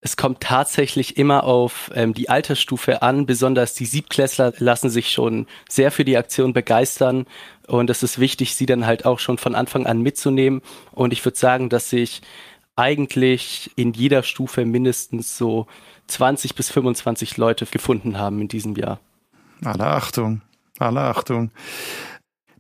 Es 0.03 0.17
kommt 0.17 0.41
tatsächlich 0.41 1.19
immer 1.19 1.45
auf 1.45 1.91
ähm, 1.95 2.15
die 2.15 2.31
Altersstufe 2.31 3.03
an. 3.03 3.27
Besonders 3.27 3.75
die 3.75 3.85
Siebklässler 3.85 4.55
lassen 4.59 4.89
sich 4.89 5.11
schon 5.11 5.47
sehr 5.69 5.91
für 5.91 6.07
die 6.07 6.17
Aktion 6.17 6.55
begeistern. 6.55 7.27
Und 7.67 7.91
es 7.91 8.03
ist 8.03 8.19
wichtig, 8.19 8.55
sie 8.55 8.65
dann 8.65 8.87
halt 8.87 9.05
auch 9.05 9.19
schon 9.19 9.37
von 9.37 9.55
Anfang 9.55 9.87
an 9.87 10.01
mitzunehmen. 10.01 10.63
Und 10.93 11.13
ich 11.13 11.23
würde 11.25 11.37
sagen, 11.37 11.69
dass 11.69 11.91
sich 11.91 12.23
eigentlich 12.77 13.71
in 13.77 13.93
jeder 13.93 14.23
Stufe 14.23 14.65
mindestens 14.65 15.37
so 15.37 15.67
20 16.07 16.55
bis 16.55 16.71
25 16.71 17.37
Leute 17.37 17.67
gefunden 17.67 18.19
haben 18.19 18.41
in 18.41 18.49
diesem 18.49 18.77
Jahr. 18.77 19.01
Alle 19.63 19.85
Achtung, 19.87 20.41
alle 20.79 21.01
Achtung. 21.01 21.51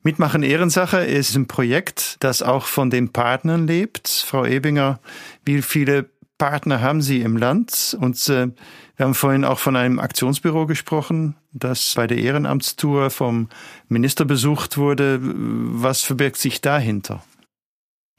Mitmachen 0.03 0.43
Ehrensache 0.43 0.99
ist 0.99 1.35
ein 1.37 1.47
Projekt, 1.47 2.17
das 2.21 2.43
auch 2.43 2.67
von 2.67 2.91
den 2.91 3.13
Partnern 3.13 3.67
lebt. 3.67 4.09
Frau 4.09 4.45
Ebinger, 4.45 5.01
wie 5.45 5.63
viele 5.63 6.11
Partner 6.41 6.81
haben 6.81 7.03
Sie 7.03 7.21
im 7.21 7.37
Land? 7.37 7.97
Und 8.01 8.17
äh, 8.31 8.49
wir 8.97 9.05
haben 9.05 9.15
vorhin 9.15 9.45
auch 9.45 9.59
von 9.59 9.77
einem 9.77 9.99
Aktionsbüro 9.99 10.65
gesprochen, 10.65 11.37
das 11.53 11.93
bei 11.95 12.07
der 12.07 12.17
Ehrenamtstour 12.17 13.11
vom 13.11 13.51
Minister 13.89 14.25
besucht 14.25 14.79
wurde. 14.79 15.21
Was 15.23 16.01
verbirgt 16.01 16.39
sich 16.39 16.63
dahinter? 16.63 17.23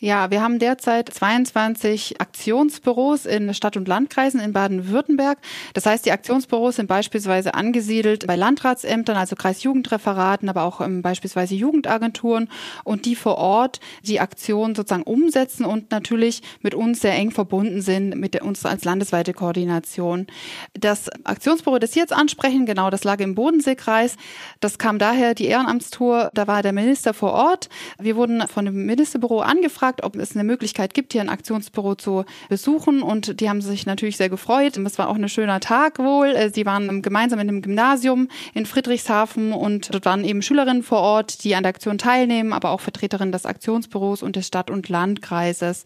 Ja, 0.04 0.32
wir 0.32 0.42
haben 0.42 0.58
derzeit 0.58 1.14
22 1.14 2.20
Aktionsbüros 2.20 3.28
in 3.28 3.54
Stadt- 3.54 3.78
und 3.78 3.88
Landkreisen 3.88 4.40
in 4.40 4.52
Baden-Württemberg. 4.52 5.38
Das 5.76 5.86
heißt, 5.86 6.08
die 6.08 6.12
Aktionsbüros 6.12 6.78
sind 6.78 6.88
beispielsweise 6.88 7.54
angesiedelt 7.54 8.26
bei 8.26 8.36
Landratsämtern, 8.36 9.16
also 9.16 9.36
Kreisjugendreferaten, 9.36 10.50
aber 10.50 10.64
auch 10.64 10.82
ähm, 10.82 11.04
beispielsweise 11.04 11.54
Jugendagenturen 11.54 12.50
und 12.84 13.06
die 13.06 13.14
vor 13.14 13.38
Ort 13.38 13.80
die 14.02 14.20
Aktion 14.20 14.74
sozusagen 14.74 15.04
umsetzen 15.04 15.66
und 15.66 15.92
natürlich 15.92 16.42
mit 16.62 16.74
uns 16.74 17.02
sehr 17.02 17.14
eng 17.14 17.30
verbunden 17.30 17.84
sind, 17.84 18.16
mit 18.16 18.42
uns 18.42 18.66
als 18.66 18.84
landesweite 18.84 19.34
Koordination. 19.34 20.26
Das 20.74 21.10
Aktionsbüro, 21.26 21.78
das 21.78 21.92
Sie 21.92 22.00
jetzt 22.00 22.14
ansprechen, 22.14 22.66
genau, 22.66 22.90
das 22.90 23.04
lag 23.04 23.20
im 23.20 23.36
Bodenseekreis. 23.36 24.16
Das 24.62 24.80
kam 24.80 24.98
daher, 24.98 25.36
die 25.36 25.46
Ehrenamtstour, 25.46 26.32
da 26.34 26.48
war 26.48 26.64
der 26.64 26.74
Minister 26.74 27.14
vor 27.14 27.34
Ort. 27.34 27.70
Wir 28.00 28.16
wurden 28.16 28.48
von 28.48 28.66
dem 28.66 28.88
Ministerbüro 28.88 29.42
angefragt, 29.42 29.91
gefragt, 29.92 30.04
ob 30.04 30.16
es 30.16 30.36
eine 30.36 30.44
Möglichkeit 30.44 30.94
gibt, 30.94 31.14
hier 31.14 31.22
ein 31.22 31.30
Aktionsbüro 31.30 31.96
zu 31.96 32.26
besuchen. 32.50 33.02
Und 33.02 33.40
die 33.40 33.50
haben 33.50 33.62
sich 33.62 33.86
natürlich 33.86 34.18
sehr 34.18 34.30
gefreut. 34.30 34.78
Es 34.78 34.98
war 34.98 35.10
auch 35.10 35.16
ein 35.16 35.30
schöner 35.30 35.60
Tag 35.60 36.00
wohl. 36.00 36.28
Äh, 36.28 36.52
sie 36.54 36.66
waren 36.66 37.02
gemeinsam 37.02 37.40
in 37.40 37.50
einem 37.50 37.62
Gymnasium 37.62 38.28
in 38.54 38.66
Friedrichshafen 38.66 39.54
und 39.54 39.94
dort 39.94 40.06
waren 40.06 40.24
eben 40.24 40.42
Schülerinnen 40.42 40.84
vor 40.84 41.00
Ort, 41.00 41.44
die 41.44 41.56
an 41.56 41.64
der 41.64 41.72
Aktion 41.72 41.98
teilnehmen, 41.98 42.54
aber 42.54 42.72
auch 42.72 42.82
Vertreterinnen 42.82 43.32
des 43.32 43.46
Aktionsbüros 43.46 44.24
und 44.24 44.36
des 44.36 44.48
Stadt- 44.48 44.72
und 44.72 44.90
Landkreises. 44.90 45.84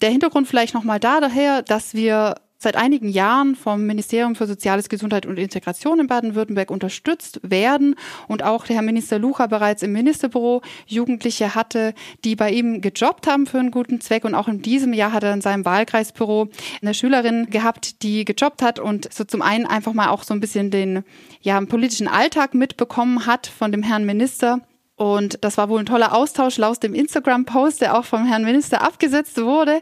Der 0.00 0.10
Hintergrund 0.10 0.48
vielleicht 0.48 0.74
nochmal 0.74 1.00
da 1.00 1.20
daher, 1.20 1.62
dass 1.62 1.94
wir 1.94 2.36
seit 2.64 2.76
einigen 2.76 3.08
Jahren 3.08 3.54
vom 3.54 3.86
Ministerium 3.86 4.34
für 4.34 4.46
Soziales, 4.46 4.88
Gesundheit 4.88 5.26
und 5.26 5.38
Integration 5.38 6.00
in 6.00 6.08
Baden-Württemberg 6.08 6.70
unterstützt 6.70 7.38
werden. 7.42 7.94
Und 8.26 8.42
auch 8.42 8.66
der 8.66 8.76
Herr 8.76 8.82
Minister 8.82 9.18
Lucha 9.20 9.46
bereits 9.46 9.82
im 9.82 9.92
Ministerbüro. 9.92 10.62
Jugendliche 10.86 11.54
hatte, 11.54 11.94
die 12.24 12.34
bei 12.34 12.50
ihm 12.50 12.80
gejobbt 12.80 13.26
haben 13.26 13.46
für 13.46 13.58
einen 13.58 13.70
guten 13.70 14.00
Zweck. 14.00 14.24
Und 14.24 14.34
auch 14.34 14.48
in 14.48 14.62
diesem 14.62 14.92
Jahr 14.92 15.12
hat 15.12 15.22
er 15.22 15.32
in 15.32 15.40
seinem 15.40 15.64
Wahlkreisbüro 15.64 16.48
eine 16.82 16.94
Schülerin 16.94 17.46
gehabt, 17.50 18.02
die 18.02 18.24
gejobbt 18.24 18.62
hat 18.62 18.80
und 18.80 19.12
so 19.12 19.24
zum 19.24 19.42
einen 19.42 19.66
einfach 19.66 19.92
mal 19.92 20.08
auch 20.08 20.24
so 20.24 20.34
ein 20.34 20.40
bisschen 20.40 20.70
den 20.70 21.04
ja, 21.42 21.60
politischen 21.60 22.08
Alltag 22.08 22.54
mitbekommen 22.54 23.26
hat 23.26 23.46
von 23.46 23.70
dem 23.70 23.82
Herrn 23.82 24.04
Minister 24.04 24.60
und 24.96 25.38
das 25.42 25.58
war 25.58 25.68
wohl 25.68 25.80
ein 25.80 25.86
toller 25.86 26.14
Austausch 26.14 26.60
aus 26.60 26.78
dem 26.78 26.94
Instagram-Post, 26.94 27.80
der 27.80 27.98
auch 27.98 28.04
vom 28.04 28.26
Herrn 28.26 28.44
Minister 28.44 28.82
abgesetzt 28.82 29.40
wurde. 29.42 29.80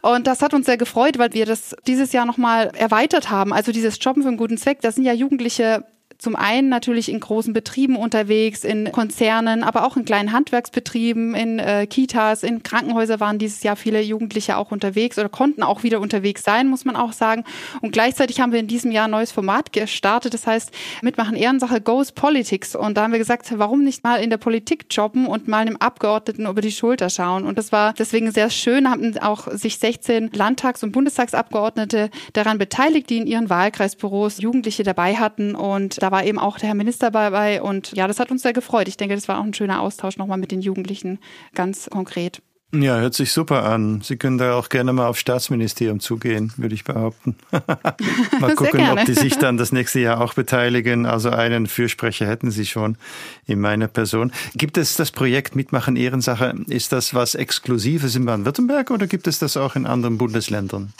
Und 0.00 0.26
das 0.26 0.40
hat 0.40 0.54
uns 0.54 0.64
sehr 0.64 0.78
gefreut, 0.78 1.18
weil 1.18 1.34
wir 1.34 1.44
das 1.44 1.76
dieses 1.86 2.12
Jahr 2.12 2.24
nochmal 2.24 2.70
erweitert 2.74 3.30
haben. 3.30 3.52
Also 3.52 3.72
dieses 3.72 3.98
Jobben 4.00 4.22
für 4.22 4.28
einen 4.28 4.38
guten 4.38 4.56
Zweck, 4.56 4.80
das 4.80 4.94
sind 4.94 5.04
ja 5.04 5.12
Jugendliche 5.12 5.84
zum 6.24 6.36
einen 6.36 6.70
natürlich 6.70 7.10
in 7.10 7.20
großen 7.20 7.52
Betrieben 7.52 7.96
unterwegs, 7.96 8.64
in 8.64 8.90
Konzernen, 8.90 9.62
aber 9.62 9.86
auch 9.86 9.98
in 9.98 10.06
kleinen 10.06 10.32
Handwerksbetrieben, 10.32 11.34
in 11.34 11.58
äh, 11.58 11.86
Kitas, 11.86 12.42
in 12.42 12.62
Krankenhäusern 12.62 13.20
waren 13.20 13.38
dieses 13.38 13.62
Jahr 13.62 13.76
viele 13.76 14.00
Jugendliche 14.00 14.56
auch 14.56 14.72
unterwegs 14.72 15.18
oder 15.18 15.28
konnten 15.28 15.62
auch 15.62 15.82
wieder 15.82 16.00
unterwegs 16.00 16.42
sein, 16.42 16.68
muss 16.68 16.86
man 16.86 16.96
auch 16.96 17.12
sagen. 17.12 17.44
Und 17.82 17.92
gleichzeitig 17.92 18.40
haben 18.40 18.52
wir 18.52 18.58
in 18.58 18.66
diesem 18.66 18.90
Jahr 18.90 19.04
ein 19.04 19.10
neues 19.10 19.32
Format 19.32 19.74
gestartet, 19.74 20.32
das 20.32 20.46
heißt 20.46 20.70
Mitmachen 21.02 21.36
Ehrensache 21.36 21.82
Goes 21.82 22.12
Politics. 22.12 22.74
Und 22.74 22.96
da 22.96 23.02
haben 23.02 23.12
wir 23.12 23.18
gesagt, 23.18 23.52
warum 23.58 23.84
nicht 23.84 24.02
mal 24.02 24.16
in 24.22 24.30
der 24.30 24.38
Politik 24.38 24.86
jobben 24.90 25.26
und 25.26 25.46
mal 25.46 25.58
einem 25.58 25.76
Abgeordneten 25.76 26.46
über 26.46 26.62
die 26.62 26.72
Schulter 26.72 27.10
schauen. 27.10 27.44
Und 27.44 27.58
das 27.58 27.70
war 27.70 27.92
deswegen 27.92 28.32
sehr 28.32 28.48
schön, 28.48 28.90
haben 28.90 29.18
auch 29.18 29.48
sich 29.52 29.78
16 29.78 30.30
Landtags- 30.32 30.82
und 30.82 30.92
Bundestagsabgeordnete 30.92 32.08
daran 32.32 32.56
beteiligt, 32.56 33.10
die 33.10 33.18
in 33.18 33.26
ihren 33.26 33.50
Wahlkreisbüros 33.50 34.40
Jugendliche 34.40 34.84
dabei 34.84 35.16
hatten. 35.16 35.54
Und 35.54 36.02
da 36.02 36.13
war 36.14 36.24
eben 36.24 36.38
auch 36.38 36.58
der 36.60 36.68
Herr 36.68 36.76
Minister 36.76 37.10
dabei 37.10 37.60
und 37.60 37.90
ja, 37.90 38.06
das 38.06 38.20
hat 38.20 38.30
uns 38.30 38.42
sehr 38.42 38.52
gefreut. 38.52 38.86
Ich 38.86 38.96
denke, 38.96 39.16
das 39.16 39.26
war 39.26 39.40
auch 39.40 39.42
ein 39.42 39.52
schöner 39.52 39.80
Austausch 39.80 40.16
nochmal 40.16 40.38
mit 40.38 40.52
den 40.52 40.60
Jugendlichen 40.60 41.18
ganz 41.54 41.90
konkret. 41.90 42.40
Ja, 42.82 42.98
hört 42.98 43.14
sich 43.14 43.32
super 43.32 43.64
an. 43.64 44.00
Sie 44.02 44.16
können 44.16 44.38
da 44.38 44.54
auch 44.54 44.68
gerne 44.68 44.92
mal 44.92 45.06
auf 45.06 45.18
Staatsministerium 45.18 46.00
zugehen, 46.00 46.52
würde 46.56 46.74
ich 46.74 46.82
behaupten. 46.82 47.36
mal 48.40 48.54
gucken, 48.56 48.88
ob 48.90 49.04
die 49.04 49.14
sich 49.14 49.38
dann 49.38 49.56
das 49.56 49.70
nächste 49.70 50.00
Jahr 50.00 50.20
auch 50.20 50.34
beteiligen. 50.34 51.06
Also 51.06 51.30
einen 51.30 51.66
Fürsprecher 51.66 52.26
hätten 52.26 52.50
Sie 52.50 52.66
schon 52.66 52.96
in 53.46 53.60
meiner 53.60 53.86
Person. 53.86 54.32
Gibt 54.54 54.76
es 54.76 54.96
das 54.96 55.12
Projekt 55.12 55.54
Mitmachen 55.54 55.96
Ehrensache? 55.96 56.54
Ist 56.66 56.92
das 56.92 57.14
was 57.14 57.34
Exklusives 57.34 58.16
in 58.16 58.24
Baden-Württemberg 58.24 58.90
oder 58.90 59.06
gibt 59.06 59.26
es 59.28 59.38
das 59.38 59.56
auch 59.56 59.76
in 59.76 59.86
anderen 59.86 60.18
Bundesländern? 60.18 60.92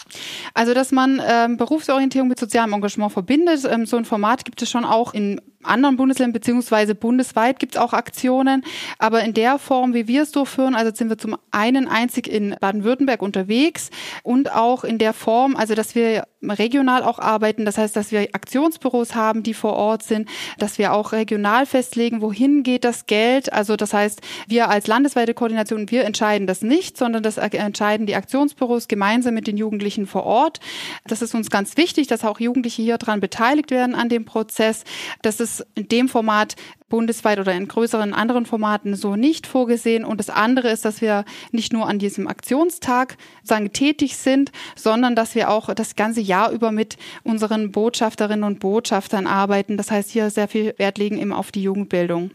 Also, 0.55 0.75
dass 0.75 0.93
man 0.93 1.21
ähm, 1.29 1.57
Berufsorientierung 1.57 2.29
mit 2.29 2.39
sozialem 2.39 2.73
Engagement 2.73 3.13
verbindet, 3.13 3.65
ähm, 3.69 3.87
so 3.87 3.97
ein 3.97 4.05
Format 4.05 4.45
gibt 4.45 4.63
es 4.63 4.71
schon 4.71 4.85
auch 4.85 5.13
in 5.13 5.41
anderen 5.65 5.97
Bundesländern 5.97 6.33
beziehungsweise 6.33 6.95
bundesweit 6.95 7.59
gibt 7.59 7.75
es 7.75 7.81
auch 7.81 7.93
Aktionen. 7.93 8.65
Aber 8.99 9.23
in 9.23 9.35
der 9.35 9.59
Form, 9.59 9.95
wie 9.95 10.09
wir 10.09 10.23
es 10.23 10.33
durchführen, 10.33 10.75
also 10.75 10.95
sind 10.95 11.09
wir 11.09 11.19
zum 11.19 11.37
einen 11.51 11.89
einzig 11.89 12.29
in 12.29 12.57
Baden-Württemberg 12.61 13.23
unterwegs 13.23 13.91
und 14.23 14.53
auch 14.53 14.85
in 14.85 14.99
der 14.99 15.13
Form, 15.13 15.57
also 15.57 15.75
dass 15.75 15.95
wir 15.95 16.25
regional 16.43 17.03
auch 17.03 17.19
arbeiten. 17.19 17.65
Das 17.65 17.79
heißt, 17.79 17.97
dass 17.97 18.13
wir 18.13 18.29
Aktionsbüros 18.33 19.15
haben, 19.15 19.43
die 19.43 19.55
vor 19.55 19.75
Ort 19.75 20.03
sind, 20.03 20.29
dass 20.59 20.79
wir 20.79 20.93
auch 20.93 21.13
regional 21.13 21.67
festlegen, 21.67 22.21
wohin 22.21 22.63
geht 22.63 22.85
das 22.85 23.07
Geld. 23.07 23.53
Also 23.53 23.77
das 23.77 23.93
heißt, 23.93 24.21
wir 24.49 24.69
als 24.69 24.87
landesweite 24.87 25.35
Koordination, 25.35 25.91
wir 25.91 26.05
entscheiden 26.05 26.47
das 26.47 26.63
nicht, 26.63 26.97
sondern 26.97 27.23
das 27.23 27.39
entscheiden 27.39 28.07
die 28.07 28.17
Aktionsbüros 28.17 28.89
gemeinsam 28.89 29.35
mit 29.35 29.47
den 29.47 29.57
Jugendlichen 29.57 30.07
vor 30.07 30.25
Ort. 30.25 30.61
Das 31.07 31.23
ist 31.23 31.35
uns 31.35 31.51
ganz 31.51 31.77
wichtig, 31.77 32.07
dass 32.07 32.25
auch 32.25 32.41
Jugendliche 32.41 32.83
hier 32.83 32.99
dran 32.99 33.21
beteiligt 33.21 33.71
werden 33.71 33.95
an 33.95 34.09
dem 34.09 34.25
Prozess. 34.25 34.85
Das 35.23 35.41
ist 35.41 35.54
in 35.75 35.89
dem 35.89 36.09
Format 36.09 36.57
bundesweit 36.89 37.39
oder 37.39 37.53
in 37.53 37.67
größeren 37.67 38.15
anderen 38.15 38.47
Formaten 38.47 38.95
so 38.95 39.17
nicht 39.17 39.47
vorgesehen. 39.47 40.05
Und 40.05 40.19
das 40.19 40.31
andere 40.31 40.71
ist, 40.71 40.85
dass 40.85 41.01
wir 41.01 41.25
nicht 41.51 41.73
nur 41.73 41.89
an 41.89 41.99
diesem 41.99 42.29
Aktionstag 42.29 43.17
sagen, 43.43 43.73
tätig 43.73 44.17
sind, 44.17 44.53
sondern 44.77 45.17
dass 45.17 45.35
wir 45.35 45.51
auch 45.51 45.75
das 45.75 45.97
ganze 45.97 46.21
Jahr 46.21 46.51
über 46.53 46.71
mit 46.71 46.97
unseren 47.23 47.73
Botschafterinnen 47.73 48.45
und 48.45 48.61
Botschaftern 48.61 49.27
arbeiten. 49.27 49.77
Das 49.77 49.91
heißt, 49.91 50.11
hier 50.11 50.31
sehr 50.31 50.49
viel 50.49 50.75
Wert 50.79 50.99
legen 50.99 51.19
eben 51.19 51.33
auf 51.33 51.51
die 51.51 51.63
Jugendbildung. 51.63 52.31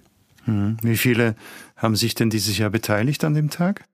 Hm. 0.46 0.78
Wie 0.82 0.98
viele 0.98 1.36
haben 1.78 1.96
sich 1.96 2.16
denn 2.16 2.30
dieses 2.30 2.58
Jahr 2.58 2.70
beteiligt 2.70 3.24
an 3.24 3.34
dem 3.34 3.50
Tag? 3.50 3.86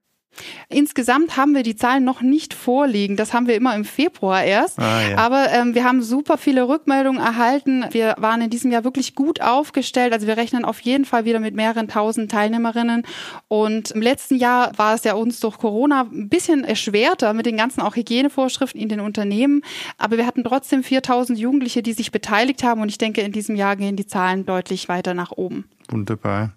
Insgesamt 0.68 1.36
haben 1.36 1.54
wir 1.54 1.62
die 1.62 1.76
Zahlen 1.76 2.04
noch 2.04 2.20
nicht 2.20 2.54
vorliegen. 2.54 3.16
Das 3.16 3.32
haben 3.32 3.46
wir 3.46 3.54
immer 3.54 3.74
im 3.74 3.84
Februar 3.84 4.42
erst. 4.42 4.78
Ah, 4.78 5.08
ja. 5.08 5.18
Aber 5.18 5.50
ähm, 5.52 5.74
wir 5.74 5.84
haben 5.84 6.02
super 6.02 6.38
viele 6.38 6.68
Rückmeldungen 6.68 7.20
erhalten. 7.20 7.84
Wir 7.90 8.14
waren 8.18 8.40
in 8.40 8.50
diesem 8.50 8.70
Jahr 8.70 8.84
wirklich 8.84 9.14
gut 9.14 9.40
aufgestellt. 9.40 10.12
Also 10.12 10.26
wir 10.26 10.36
rechnen 10.36 10.64
auf 10.64 10.80
jeden 10.80 11.04
Fall 11.04 11.24
wieder 11.24 11.40
mit 11.40 11.54
mehreren 11.54 11.88
tausend 11.88 12.30
Teilnehmerinnen. 12.30 13.02
Und 13.48 13.92
im 13.92 14.02
letzten 14.02 14.36
Jahr 14.36 14.76
war 14.76 14.94
es 14.94 15.04
ja 15.04 15.14
uns 15.14 15.40
durch 15.40 15.58
Corona 15.58 16.02
ein 16.02 16.28
bisschen 16.28 16.64
erschwerter 16.64 17.32
mit 17.32 17.46
den 17.46 17.56
ganzen 17.56 17.80
auch 17.80 17.96
Hygienevorschriften 17.96 18.80
in 18.80 18.88
den 18.88 19.00
Unternehmen. 19.00 19.62
Aber 19.98 20.16
wir 20.16 20.26
hatten 20.26 20.44
trotzdem 20.44 20.82
4000 20.82 21.38
Jugendliche, 21.38 21.82
die 21.82 21.92
sich 21.92 22.10
beteiligt 22.10 22.62
haben. 22.62 22.80
Und 22.80 22.88
ich 22.88 22.98
denke, 22.98 23.20
in 23.20 23.32
diesem 23.32 23.56
Jahr 23.56 23.76
gehen 23.76 23.96
die 23.96 24.06
Zahlen 24.06 24.46
deutlich 24.46 24.88
weiter 24.88 25.14
nach 25.14 25.32
oben. 25.32 25.64
Wunderbar. 25.88 26.52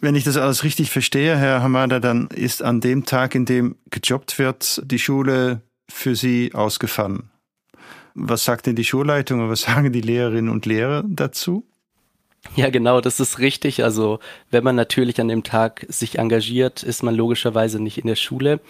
Wenn 0.00 0.14
ich 0.14 0.24
das 0.24 0.38
alles 0.38 0.64
richtig 0.64 0.90
verstehe, 0.90 1.36
Herr 1.36 1.62
Hamada, 1.62 2.00
dann 2.00 2.28
ist 2.28 2.62
an 2.62 2.80
dem 2.80 3.04
Tag, 3.04 3.34
in 3.34 3.44
dem 3.44 3.76
gejobbt 3.90 4.38
wird, 4.38 4.80
die 4.84 4.98
Schule 4.98 5.60
für 5.90 6.16
Sie 6.16 6.52
ausgefallen. 6.54 7.30
Was 8.14 8.44
sagt 8.44 8.66
denn 8.66 8.76
die 8.76 8.84
Schulleitung 8.84 9.40
und 9.40 9.50
was 9.50 9.60
sagen 9.62 9.92
die 9.92 10.00
Lehrerinnen 10.00 10.50
und 10.50 10.64
Lehrer 10.64 11.04
dazu? 11.06 11.66
Ja, 12.56 12.70
genau, 12.70 13.02
das 13.02 13.20
ist 13.20 13.38
richtig. 13.38 13.84
Also, 13.84 14.18
wenn 14.50 14.64
man 14.64 14.74
natürlich 14.74 15.20
an 15.20 15.28
dem 15.28 15.42
Tag 15.42 15.84
sich 15.88 16.18
engagiert, 16.18 16.82
ist 16.82 17.02
man 17.02 17.14
logischerweise 17.14 17.82
nicht 17.82 17.98
in 17.98 18.06
der 18.06 18.16
Schule. 18.16 18.60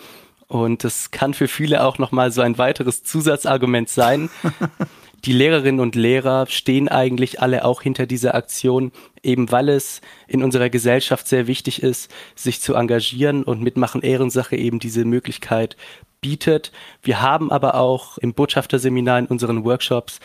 Und 0.49 0.82
das 0.82 1.12
kann 1.12 1.32
für 1.32 1.46
viele 1.46 1.84
auch 1.84 1.99
nochmal 1.99 2.32
so 2.32 2.40
ein 2.40 2.58
weiteres 2.58 3.04
Zusatzargument 3.04 3.88
sein. 3.88 4.28
Die 5.24 5.32
Lehrerinnen 5.32 5.80
und 5.80 5.96
Lehrer 5.96 6.46
stehen 6.46 6.88
eigentlich 6.88 7.42
alle 7.42 7.64
auch 7.64 7.82
hinter 7.82 8.06
dieser 8.06 8.34
Aktion, 8.34 8.90
eben 9.22 9.52
weil 9.52 9.68
es 9.68 10.00
in 10.26 10.42
unserer 10.42 10.70
Gesellschaft 10.70 11.28
sehr 11.28 11.46
wichtig 11.46 11.82
ist, 11.82 12.10
sich 12.34 12.60
zu 12.60 12.74
engagieren 12.74 13.42
und 13.42 13.62
mitmachen 13.62 14.00
Ehrensache 14.00 14.56
eben 14.56 14.78
diese 14.78 15.04
Möglichkeit 15.04 15.76
bietet. 16.22 16.72
Wir 17.02 17.20
haben 17.20 17.50
aber 17.50 17.74
auch 17.74 18.16
im 18.18 18.32
Botschafterseminar 18.32 19.18
in 19.18 19.26
unseren 19.26 19.64
Workshops 19.64 20.20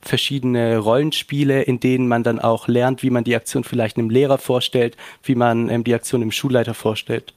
verschiedene 0.00 0.78
Rollenspiele, 0.78 1.62
in 1.62 1.80
denen 1.80 2.08
man 2.08 2.22
dann 2.22 2.38
auch 2.38 2.68
lernt, 2.68 3.02
wie 3.02 3.10
man 3.10 3.24
die 3.24 3.36
Aktion 3.36 3.64
vielleicht 3.64 3.98
einem 3.98 4.10
Lehrer 4.10 4.38
vorstellt, 4.38 4.96
wie 5.24 5.34
man 5.34 5.68
ähm, 5.68 5.84
die 5.84 5.94
Aktion 5.94 6.20
dem 6.20 6.30
Schulleiter 6.30 6.74
vorstellt. 6.74 7.34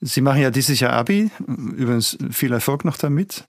Sie 0.00 0.22
machen 0.22 0.40
ja 0.40 0.50
dieses 0.50 0.80
Jahr 0.80 0.92
Abi, 0.92 1.30
übrigens 1.46 2.16
viel 2.30 2.52
Erfolg 2.52 2.84
noch 2.84 2.96
damit. 2.96 3.44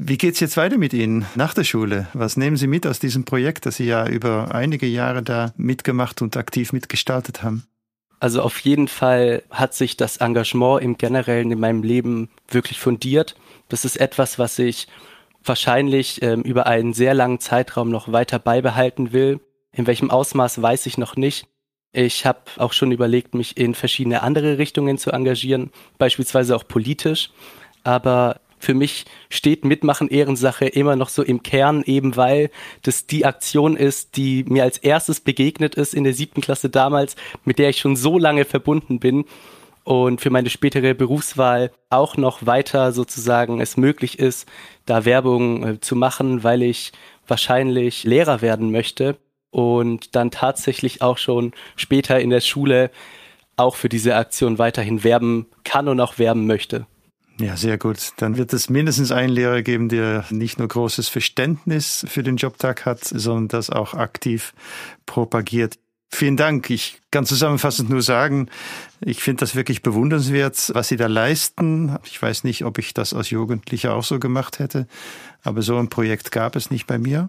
Wie 0.00 0.16
geht's 0.16 0.38
jetzt 0.38 0.56
weiter 0.56 0.78
mit 0.78 0.92
Ihnen 0.92 1.26
nach 1.34 1.54
der 1.54 1.64
Schule? 1.64 2.06
Was 2.12 2.36
nehmen 2.36 2.56
Sie 2.56 2.68
mit 2.68 2.86
aus 2.86 3.00
diesem 3.00 3.24
Projekt, 3.24 3.66
das 3.66 3.78
Sie 3.78 3.86
ja 3.86 4.06
über 4.06 4.54
einige 4.54 4.86
Jahre 4.86 5.24
da 5.24 5.52
mitgemacht 5.56 6.22
und 6.22 6.36
aktiv 6.36 6.72
mitgestaltet 6.72 7.42
haben? 7.42 7.66
Also 8.20 8.42
auf 8.42 8.60
jeden 8.60 8.86
Fall 8.86 9.42
hat 9.50 9.74
sich 9.74 9.96
das 9.96 10.18
Engagement 10.18 10.82
im 10.84 10.98
Generellen 10.98 11.50
in 11.50 11.58
meinem 11.58 11.82
Leben 11.82 12.30
wirklich 12.48 12.78
fundiert. 12.78 13.34
Das 13.68 13.84
ist 13.84 13.96
etwas, 13.96 14.38
was 14.38 14.60
ich 14.60 14.86
wahrscheinlich 15.44 16.22
ähm, 16.22 16.42
über 16.42 16.66
einen 16.68 16.94
sehr 16.94 17.12
langen 17.12 17.40
Zeitraum 17.40 17.90
noch 17.90 18.12
weiter 18.12 18.38
beibehalten 18.38 19.12
will. 19.12 19.40
In 19.72 19.88
welchem 19.88 20.12
Ausmaß 20.12 20.62
weiß 20.62 20.86
ich 20.86 20.96
noch 20.96 21.16
nicht. 21.16 21.48
Ich 21.90 22.24
habe 22.24 22.38
auch 22.58 22.72
schon 22.72 22.92
überlegt, 22.92 23.34
mich 23.34 23.56
in 23.56 23.74
verschiedene 23.74 24.22
andere 24.22 24.58
Richtungen 24.58 24.96
zu 24.96 25.10
engagieren, 25.10 25.72
beispielsweise 25.98 26.54
auch 26.54 26.68
politisch. 26.68 27.30
Aber 27.82 28.40
für 28.58 28.74
mich 28.74 29.04
steht 29.30 29.64
Mitmachen 29.64 30.08
Ehrensache 30.08 30.66
immer 30.66 30.96
noch 30.96 31.08
so 31.08 31.22
im 31.22 31.42
Kern, 31.42 31.82
eben 31.84 32.16
weil 32.16 32.50
das 32.82 33.06
die 33.06 33.24
Aktion 33.24 33.76
ist, 33.76 34.16
die 34.16 34.44
mir 34.44 34.64
als 34.64 34.78
erstes 34.78 35.20
begegnet 35.20 35.74
ist 35.74 35.94
in 35.94 36.04
der 36.04 36.14
siebten 36.14 36.40
Klasse 36.40 36.70
damals, 36.70 37.16
mit 37.44 37.58
der 37.58 37.70
ich 37.70 37.78
schon 37.78 37.96
so 37.96 38.18
lange 38.18 38.44
verbunden 38.44 39.00
bin 39.00 39.24
und 39.88 40.20
für 40.20 40.28
meine 40.28 40.50
spätere 40.50 40.94
Berufswahl 40.94 41.70
auch 41.88 42.18
noch 42.18 42.44
weiter 42.44 42.92
sozusagen 42.92 43.60
es 43.60 43.78
möglich 43.78 44.18
ist, 44.18 44.46
da 44.84 45.06
Werbung 45.06 45.66
äh, 45.66 45.80
zu 45.80 45.96
machen, 45.96 46.44
weil 46.44 46.62
ich 46.62 46.92
wahrscheinlich 47.26 48.04
Lehrer 48.04 48.42
werden 48.42 48.70
möchte 48.70 49.16
und 49.50 50.14
dann 50.14 50.30
tatsächlich 50.30 51.00
auch 51.00 51.16
schon 51.16 51.52
später 51.76 52.20
in 52.20 52.30
der 52.30 52.40
Schule 52.40 52.90
auch 53.56 53.76
für 53.76 53.88
diese 53.88 54.14
Aktion 54.16 54.58
weiterhin 54.58 55.04
werben 55.04 55.46
kann 55.64 55.88
und 55.88 56.00
auch 56.00 56.18
werben 56.18 56.46
möchte. 56.46 56.86
Ja, 57.40 57.56
sehr 57.56 57.78
gut. 57.78 58.12
Dann 58.16 58.36
wird 58.36 58.52
es 58.52 58.68
mindestens 58.68 59.12
einen 59.12 59.32
Lehrer 59.32 59.62
geben, 59.62 59.88
der 59.88 60.24
nicht 60.30 60.58
nur 60.58 60.66
großes 60.66 61.08
Verständnis 61.08 62.04
für 62.08 62.24
den 62.24 62.36
Jobtag 62.36 62.84
hat, 62.84 63.04
sondern 63.04 63.48
das 63.48 63.70
auch 63.70 63.94
aktiv 63.94 64.54
propagiert. 65.06 65.78
Vielen 66.10 66.36
Dank. 66.36 66.68
Ich 66.70 67.00
kann 67.10 67.26
zusammenfassend 67.26 67.90
nur 67.90 68.02
sagen, 68.02 68.48
ich 69.00 69.22
finde 69.22 69.40
das 69.40 69.54
wirklich 69.54 69.82
bewundernswert, 69.82 70.72
was 70.74 70.88
Sie 70.88 70.96
da 70.96 71.06
leisten. 71.06 71.96
Ich 72.04 72.20
weiß 72.20 72.44
nicht, 72.44 72.64
ob 72.64 72.78
ich 72.78 72.94
das 72.94 73.12
als 73.12 73.30
Jugendlicher 73.30 73.94
auch 73.94 74.04
so 74.04 74.18
gemacht 74.18 74.58
hätte, 74.58 74.88
aber 75.42 75.62
so 75.62 75.76
ein 75.76 75.90
Projekt 75.90 76.32
gab 76.32 76.56
es 76.56 76.70
nicht 76.70 76.86
bei 76.86 76.98
mir. 76.98 77.28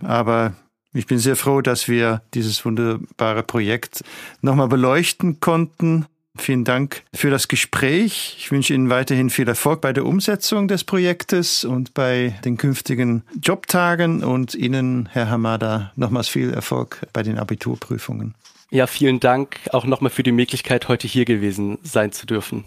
Aber 0.00 0.54
ich 0.92 1.06
bin 1.06 1.18
sehr 1.18 1.36
froh, 1.36 1.62
dass 1.62 1.88
wir 1.88 2.22
dieses 2.34 2.64
wunderbare 2.64 3.42
Projekt 3.42 4.04
nochmal 4.42 4.68
beleuchten 4.68 5.40
konnten 5.40 6.06
Vielen 6.38 6.64
Dank 6.64 7.02
für 7.14 7.30
das 7.30 7.46
Gespräch. 7.46 8.36
Ich 8.38 8.50
wünsche 8.50 8.72
Ihnen 8.72 8.88
weiterhin 8.88 9.28
viel 9.28 9.46
Erfolg 9.46 9.82
bei 9.82 9.92
der 9.92 10.06
Umsetzung 10.06 10.66
des 10.66 10.82
Projektes 10.82 11.64
und 11.64 11.92
bei 11.92 12.34
den 12.44 12.56
künftigen 12.56 13.22
Jobtagen 13.40 14.24
und 14.24 14.54
Ihnen, 14.54 15.08
Herr 15.12 15.28
Hamada, 15.28 15.92
nochmals 15.94 16.28
viel 16.28 16.52
Erfolg 16.52 17.06
bei 17.12 17.22
den 17.22 17.38
Abiturprüfungen. 17.38 18.34
Ja, 18.70 18.86
vielen 18.86 19.20
Dank 19.20 19.58
auch 19.72 19.84
nochmal 19.84 20.10
für 20.10 20.22
die 20.22 20.32
Möglichkeit, 20.32 20.88
heute 20.88 21.06
hier 21.06 21.26
gewesen 21.26 21.78
sein 21.82 22.12
zu 22.12 22.24
dürfen. 22.24 22.64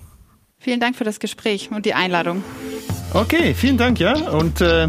Vielen 0.59 0.79
Dank 0.79 0.95
für 0.95 1.03
das 1.03 1.19
Gespräch 1.19 1.71
und 1.71 1.85
die 1.85 1.95
Einladung. 1.95 2.43
Okay, 3.13 3.55
vielen 3.55 3.77
Dank, 3.77 3.99
ja. 3.99 4.13
Und 4.29 4.61
äh, 4.61 4.87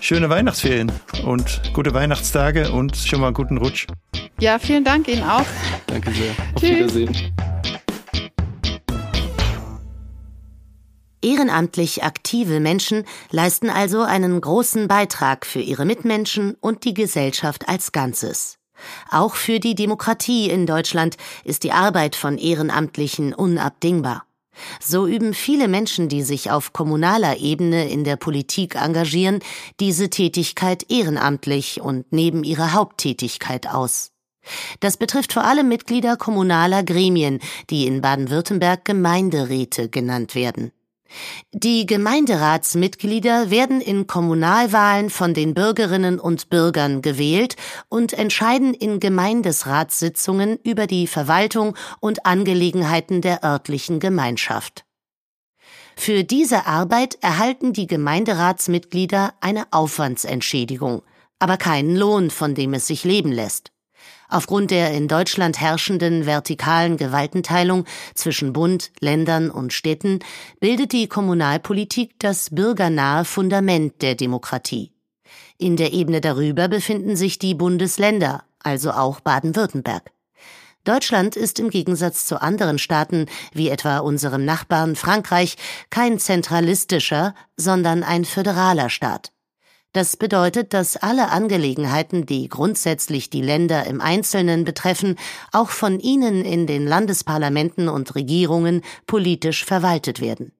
schöne 0.00 0.30
Weihnachtsferien 0.30 0.92
und 1.24 1.62
gute 1.72 1.92
Weihnachtstage 1.94 2.70
und 2.70 2.96
schon 2.96 3.20
mal 3.20 3.28
einen 3.28 3.34
guten 3.34 3.58
Rutsch. 3.58 3.88
Ja, 4.38 4.60
vielen 4.60 4.84
Dank 4.84 5.08
Ihnen 5.08 5.24
auch. 5.24 5.46
Danke 5.88 6.12
sehr. 6.12 6.30
Auf 6.54 6.62
Tschüss. 6.62 6.94
Wiedersehen. 6.94 7.34
Ehrenamtlich 11.24 12.04
aktive 12.04 12.60
Menschen 12.60 13.04
leisten 13.30 13.70
also 13.70 14.02
einen 14.02 14.38
großen 14.38 14.88
Beitrag 14.88 15.46
für 15.46 15.60
ihre 15.60 15.86
Mitmenschen 15.86 16.54
und 16.60 16.84
die 16.84 16.92
Gesellschaft 16.92 17.66
als 17.66 17.92
Ganzes. 17.92 18.58
Auch 19.10 19.34
für 19.34 19.58
die 19.58 19.74
Demokratie 19.74 20.50
in 20.50 20.66
Deutschland 20.66 21.16
ist 21.42 21.62
die 21.62 21.72
Arbeit 21.72 22.14
von 22.14 22.36
Ehrenamtlichen 22.36 23.32
unabdingbar. 23.32 24.26
So 24.80 25.06
üben 25.06 25.32
viele 25.32 25.66
Menschen, 25.66 26.10
die 26.10 26.22
sich 26.22 26.50
auf 26.50 26.74
kommunaler 26.74 27.38
Ebene 27.38 27.88
in 27.88 28.04
der 28.04 28.16
Politik 28.16 28.74
engagieren, 28.74 29.40
diese 29.80 30.10
Tätigkeit 30.10 30.90
ehrenamtlich 30.90 31.80
und 31.80 32.12
neben 32.12 32.44
ihrer 32.44 32.74
Haupttätigkeit 32.74 33.66
aus. 33.66 34.12
Das 34.80 34.98
betrifft 34.98 35.32
vor 35.32 35.44
allem 35.44 35.68
Mitglieder 35.68 36.18
kommunaler 36.18 36.82
Gremien, 36.82 37.40
die 37.70 37.86
in 37.86 38.02
Baden-Württemberg 38.02 38.84
Gemeinderäte 38.84 39.88
genannt 39.88 40.34
werden. 40.34 40.70
Die 41.52 41.86
Gemeinderatsmitglieder 41.86 43.50
werden 43.50 43.80
in 43.80 44.06
Kommunalwahlen 44.06 45.10
von 45.10 45.34
den 45.34 45.54
Bürgerinnen 45.54 46.18
und 46.18 46.50
Bürgern 46.50 47.02
gewählt 47.02 47.56
und 47.88 48.12
entscheiden 48.12 48.74
in 48.74 49.00
Gemeindesratssitzungen 49.00 50.58
über 50.64 50.86
die 50.86 51.06
Verwaltung 51.06 51.76
und 52.00 52.26
Angelegenheiten 52.26 53.20
der 53.20 53.44
örtlichen 53.44 54.00
Gemeinschaft. 54.00 54.84
Für 55.96 56.24
diese 56.24 56.66
Arbeit 56.66 57.18
erhalten 57.20 57.72
die 57.72 57.86
Gemeinderatsmitglieder 57.86 59.34
eine 59.40 59.72
Aufwandsentschädigung, 59.72 61.02
aber 61.38 61.56
keinen 61.56 61.94
Lohn, 61.96 62.30
von 62.30 62.54
dem 62.54 62.74
es 62.74 62.86
sich 62.86 63.04
leben 63.04 63.30
lässt. 63.30 63.73
Aufgrund 64.28 64.70
der 64.70 64.92
in 64.92 65.08
Deutschland 65.08 65.60
herrschenden 65.60 66.26
vertikalen 66.26 66.96
Gewaltenteilung 66.96 67.84
zwischen 68.14 68.52
Bund, 68.52 68.90
Ländern 69.00 69.50
und 69.50 69.72
Städten 69.72 70.20
bildet 70.60 70.92
die 70.92 71.08
Kommunalpolitik 71.08 72.18
das 72.18 72.50
bürgernahe 72.50 73.24
Fundament 73.24 74.02
der 74.02 74.14
Demokratie. 74.14 74.92
In 75.58 75.76
der 75.76 75.92
Ebene 75.92 76.20
darüber 76.20 76.68
befinden 76.68 77.16
sich 77.16 77.38
die 77.38 77.54
Bundesländer, 77.54 78.44
also 78.62 78.90
auch 78.90 79.20
Baden-Württemberg. 79.20 80.10
Deutschland 80.84 81.34
ist 81.34 81.60
im 81.60 81.70
Gegensatz 81.70 82.26
zu 82.26 82.42
anderen 82.42 82.78
Staaten, 82.78 83.26
wie 83.52 83.70
etwa 83.70 83.98
unserem 83.98 84.44
Nachbarn 84.44 84.96
Frankreich, 84.96 85.56
kein 85.88 86.18
zentralistischer, 86.18 87.34
sondern 87.56 88.02
ein 88.02 88.26
föderaler 88.26 88.90
Staat. 88.90 89.33
Das 89.94 90.16
bedeutet, 90.16 90.74
dass 90.74 90.96
alle 90.96 91.28
Angelegenheiten, 91.30 92.26
die 92.26 92.48
grundsätzlich 92.48 93.30
die 93.30 93.42
Länder 93.42 93.86
im 93.86 94.00
Einzelnen 94.00 94.64
betreffen, 94.64 95.14
auch 95.52 95.70
von 95.70 96.00
ihnen 96.00 96.44
in 96.44 96.66
den 96.66 96.84
Landesparlamenten 96.84 97.88
und 97.88 98.16
Regierungen 98.16 98.82
politisch 99.06 99.64
verwaltet 99.64 100.20
werden. 100.20 100.50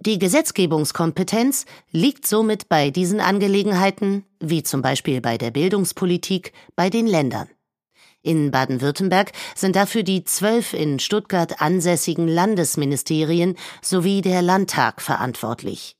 Die 0.00 0.18
Gesetzgebungskompetenz 0.18 1.64
liegt 1.92 2.26
somit 2.26 2.68
bei 2.68 2.90
diesen 2.90 3.20
Angelegenheiten, 3.20 4.24
wie 4.40 4.64
zum 4.64 4.82
Beispiel 4.82 5.20
bei 5.20 5.38
der 5.38 5.52
Bildungspolitik, 5.52 6.52
bei 6.74 6.90
den 6.90 7.06
Ländern. 7.06 7.48
In 8.20 8.50
Baden-Württemberg 8.50 9.30
sind 9.54 9.76
dafür 9.76 10.02
die 10.02 10.24
zwölf 10.24 10.72
in 10.72 10.98
Stuttgart 10.98 11.62
ansässigen 11.62 12.26
Landesministerien 12.26 13.54
sowie 13.80 14.22
der 14.22 14.42
Landtag 14.42 15.00
verantwortlich. 15.00 15.96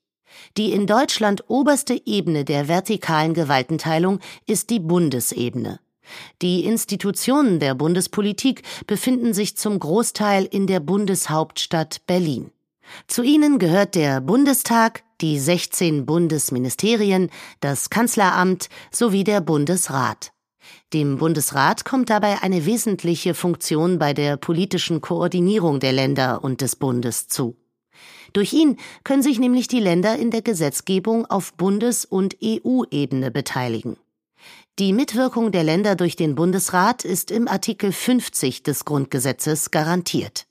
Die 0.57 0.72
in 0.72 0.87
Deutschland 0.87 1.44
oberste 1.49 2.01
Ebene 2.07 2.44
der 2.44 2.68
vertikalen 2.68 3.35
Gewaltenteilung 3.35 4.20
ist 4.46 4.70
die 4.70 4.81
Bundesebene. 4.81 5.81
Die 6.42 6.64
Institutionen 6.64 7.59
der 7.59 7.75
Bundespolitik 7.75 8.62
befinden 8.87 9.35
sich 9.35 9.57
zum 9.57 9.79
Großteil 9.79 10.44
in 10.44 10.66
der 10.66 10.81
Bundeshauptstadt 10.81 12.07
Berlin. 12.07 12.51
Zu 13.09 13.22
ihnen 13.22 13.59
gehört 13.59 13.94
der 13.94 14.20
Bundestag, 14.20 15.03
die 15.20 15.38
16 15.38 16.07
Bundesministerien, 16.07 17.31
das 17.61 17.90
Kanzleramt 17.90 18.68
sowie 18.90 19.25
der 19.25 19.40
Bundesrat. 19.40 20.33
Dem 20.92 21.18
Bundesrat 21.18 21.85
kommt 21.85 22.11
dabei 22.11 22.42
eine 22.42 22.66
wesentliche 22.66 23.35
Funktion 23.35 23.99
bei 23.99 24.12
der 24.14 24.37
politischen 24.37 25.01
Koordinierung 25.01 25.81
der 25.81 25.92
Länder 25.92 26.44
und 26.44 26.61
des 26.61 26.77
Bundes 26.77 27.29
zu. 27.29 27.57
Durch 28.32 28.52
ihn 28.52 28.76
können 29.04 29.22
sich 29.22 29.38
nämlich 29.38 29.68
die 29.68 29.80
Länder 29.80 30.16
in 30.16 30.30
der 30.30 30.42
Gesetzgebung 30.42 31.26
auf 31.26 31.54
Bundes- 31.54 32.04
und 32.04 32.37
EU-Ebene 32.42 33.30
beteiligen. 33.30 33.96
Die 34.78 34.92
Mitwirkung 34.92 35.52
der 35.52 35.64
Länder 35.64 35.96
durch 35.96 36.16
den 36.16 36.35
Bundesrat 36.35 37.04
ist 37.04 37.30
im 37.30 37.48
Artikel 37.48 37.92
50 37.92 38.62
des 38.62 38.85
Grundgesetzes 38.85 39.70
garantiert. 39.70 40.46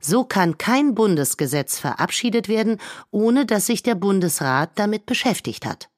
So 0.00 0.24
kann 0.24 0.58
kein 0.58 0.94
Bundesgesetz 0.94 1.78
verabschiedet 1.78 2.48
werden, 2.48 2.78
ohne 3.10 3.46
dass 3.46 3.66
sich 3.66 3.82
der 3.82 3.94
Bundesrat 3.94 4.70
damit 4.74 5.06
beschäftigt 5.06 5.64
hat. 5.66 5.88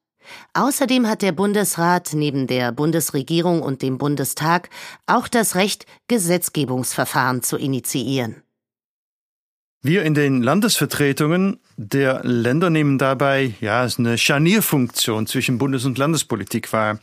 Außerdem 0.55 1.09
hat 1.09 1.23
der 1.23 1.33
Bundesrat 1.33 2.11
neben 2.13 2.47
der 2.47 2.73
Bundesregierung 2.73 3.63
und 3.63 3.83
dem 3.83 3.99
Bundestag 3.99 4.71
auch 5.07 5.29
das 5.29 5.57
Recht, 5.57 5.87
Gesetzgebungsverfahren 6.09 7.43
zu 7.43 7.57
initiieren. 7.57 8.43
Wir 9.85 10.05
in 10.05 10.15
den 10.15 10.45
Landesvertretungen 10.45 11.59
der 11.77 12.23
Länder 12.23 12.71
nehmen 12.71 12.99
dabei 12.99 13.55
ja 13.61 13.85
eine 13.99 14.17
Scharnierfunktion 14.17 15.27
zwischen 15.27 15.59
Bundes- 15.59 15.85
und 15.85 15.99
Landespolitik 15.99 16.73
wahr. 16.73 17.01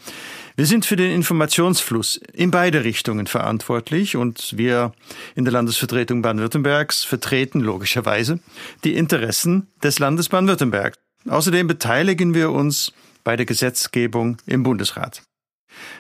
Wir 0.55 0.65
sind 0.65 0.85
für 0.85 0.95
den 0.95 1.11
Informationsfluss 1.11 2.21
in 2.31 2.51
beide 2.51 2.85
Richtungen 2.85 3.27
verantwortlich 3.27 4.15
und 4.15 4.57
wir 4.57 4.93
in 5.35 5.43
der 5.43 5.51
Landesvertretung 5.51 6.21
Baden-Württembergs 6.21 7.03
vertreten 7.03 7.59
logischerweise 7.59 8.39
die 8.85 8.95
Interessen 8.95 9.67
des 9.83 9.99
Landes 9.99 10.29
Baden-Württemberg. 10.29 10.95
Außerdem 11.27 11.67
beteiligen 11.67 12.33
wir 12.33 12.51
uns 12.51 12.93
bei 13.25 13.35
der 13.35 13.45
Gesetzgebung 13.45 14.37
im 14.45 14.63
Bundesrat. 14.63 15.21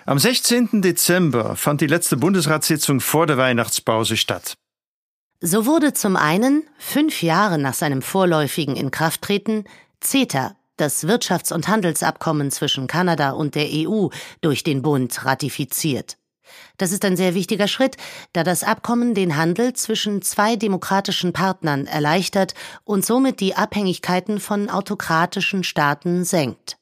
Am 0.05 0.17
16. 0.17 0.81
Dezember 0.81 1.57
fand 1.57 1.81
die 1.81 1.87
letzte 1.87 2.15
Bundesratssitzung 2.15 3.01
vor 3.01 3.27
der 3.27 3.37
Weihnachtspause 3.37 4.15
statt. 4.15 4.55
So 5.41 5.65
wurde 5.65 5.93
zum 5.93 6.17
einen, 6.17 6.63
fünf 6.77 7.23
Jahre 7.23 7.57
nach 7.57 7.73
seinem 7.73 8.01
vorläufigen 8.01 8.75
Inkrafttreten, 8.75 9.63
CETA, 10.01 10.57
das 10.75 11.05
Wirtschafts- 11.07 11.53
und 11.53 11.69
Handelsabkommen 11.69 12.51
zwischen 12.51 12.87
Kanada 12.87 13.31
und 13.31 13.55
der 13.55 13.67
EU, 13.71 14.09
durch 14.41 14.63
den 14.63 14.81
Bund 14.81 15.23
ratifiziert. 15.23 16.17
Das 16.75 16.91
ist 16.91 17.05
ein 17.05 17.15
sehr 17.15 17.35
wichtiger 17.35 17.69
Schritt, 17.69 17.95
da 18.33 18.43
das 18.43 18.63
Abkommen 18.63 19.13
den 19.13 19.37
Handel 19.37 19.71
zwischen 19.73 20.21
zwei 20.21 20.57
demokratischen 20.57 21.31
Partnern 21.31 21.87
erleichtert 21.87 22.53
und 22.83 23.05
somit 23.05 23.39
die 23.39 23.55
Abhängigkeiten 23.55 24.41
von 24.41 24.69
autokratischen 24.69 25.63
Staaten 25.63 26.25
senkt. 26.25 26.78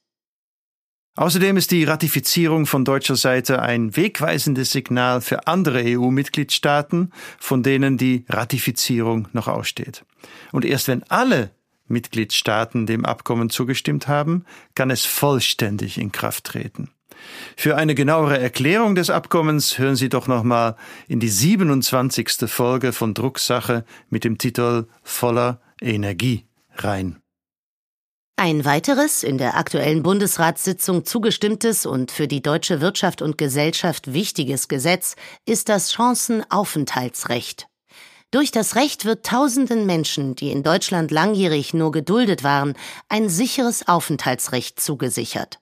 Außerdem 1.18 1.58
ist 1.58 1.72
die 1.72 1.84
Ratifizierung 1.84 2.68
von 2.68 2.86
deutscher 2.86 3.16
Seite 3.16 3.60
ein 3.64 3.96
wegweisendes 3.98 4.72
Signal 4.72 5.20
für 5.20 5.48
andere 5.48 5.82
EU-Mitgliedstaaten, 5.84 7.12
von 7.40 7.64
denen 7.64 7.98
die 7.98 8.24
Ratifizierung 8.30 9.28
noch 9.34 9.48
aussteht. 9.48 10.06
Und 10.52 10.64
erst 10.64 10.88
wenn 10.88 11.02
alle 11.10 11.50
Mitgliedstaaten 11.88 12.86
dem 12.86 13.04
Abkommen 13.04 13.50
zugestimmt 13.50 14.08
haben, 14.08 14.46
kann 14.76 14.92
es 14.92 15.06
vollständig 15.06 15.98
in 15.98 16.12
Kraft 16.12 16.44
treten. 16.44 16.92
Für 17.56 17.78
eine 17.78 17.96
genauere 17.96 18.40
Erklärung 18.40 18.94
des 18.94 19.10
Abkommens 19.10 19.80
hören 19.80 19.96
Sie 19.96 20.10
doch 20.10 20.28
nochmal 20.28 20.76
in 21.08 21.20
die 21.20 21.30
27. 21.30 22.48
Folge 22.48 22.94
von 22.94 23.16
Drucksache 23.16 23.86
mit 24.12 24.24
dem 24.24 24.38
Titel 24.38 24.86
Voller 25.02 25.62
Energie 25.82 26.46
rein. 26.76 27.18
Ein 28.40 28.66
weiteres 28.66 29.24
in 29.24 29.40
der 29.40 29.58
aktuellen 29.58 30.04
Bundesratssitzung 30.04 31.06
zugestimmtes 31.06 31.88
und 31.88 32.12
für 32.12 32.28
die 32.28 32.44
deutsche 32.44 32.82
Wirtschaft 32.82 33.24
und 33.24 33.40
Gesellschaft 33.40 34.14
wichtiges 34.14 34.68
Gesetz 34.68 35.16
ist 35.48 35.70
das 35.70 35.92
Chancenaufenthaltsrecht. 35.92 37.68
Durch 38.30 38.52
das 38.52 38.76
Recht 38.76 39.06
wird 39.06 39.26
tausenden 39.26 39.88
Menschen, 39.88 40.36
die 40.36 40.52
in 40.52 40.62
Deutschland 40.62 41.10
langjährig 41.10 41.74
nur 41.74 41.92
geduldet 41.92 42.44
waren, 42.44 42.76
ein 43.10 43.28
sicheres 43.28 43.88
Aufenthaltsrecht 43.88 44.80
zugesichert. 44.80 45.58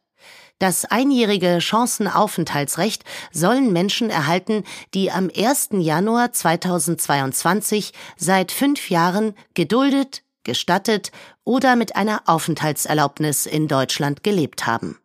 Das 0.59 0.83
einjährige 0.83 1.61
Chancenaufenthaltsrecht 1.61 3.05
sollen 3.31 3.71
Menschen 3.71 4.09
erhalten, 4.09 4.65
die 4.93 5.11
am 5.11 5.29
1. 5.33 5.69
Januar 5.79 6.33
2022 6.33 7.93
seit 8.17 8.51
fünf 8.51 8.89
Jahren 8.89 9.33
geduldet, 9.53 10.24
gestattet 10.45 11.11
oder 11.43 11.75
mit 11.75 11.97
einer 11.97 12.21
Aufenthaltserlaubnis 12.25 13.45
in 13.45 13.67
Deutschland 13.67 14.23
gelebt 14.23 14.65
haben. 14.65 14.97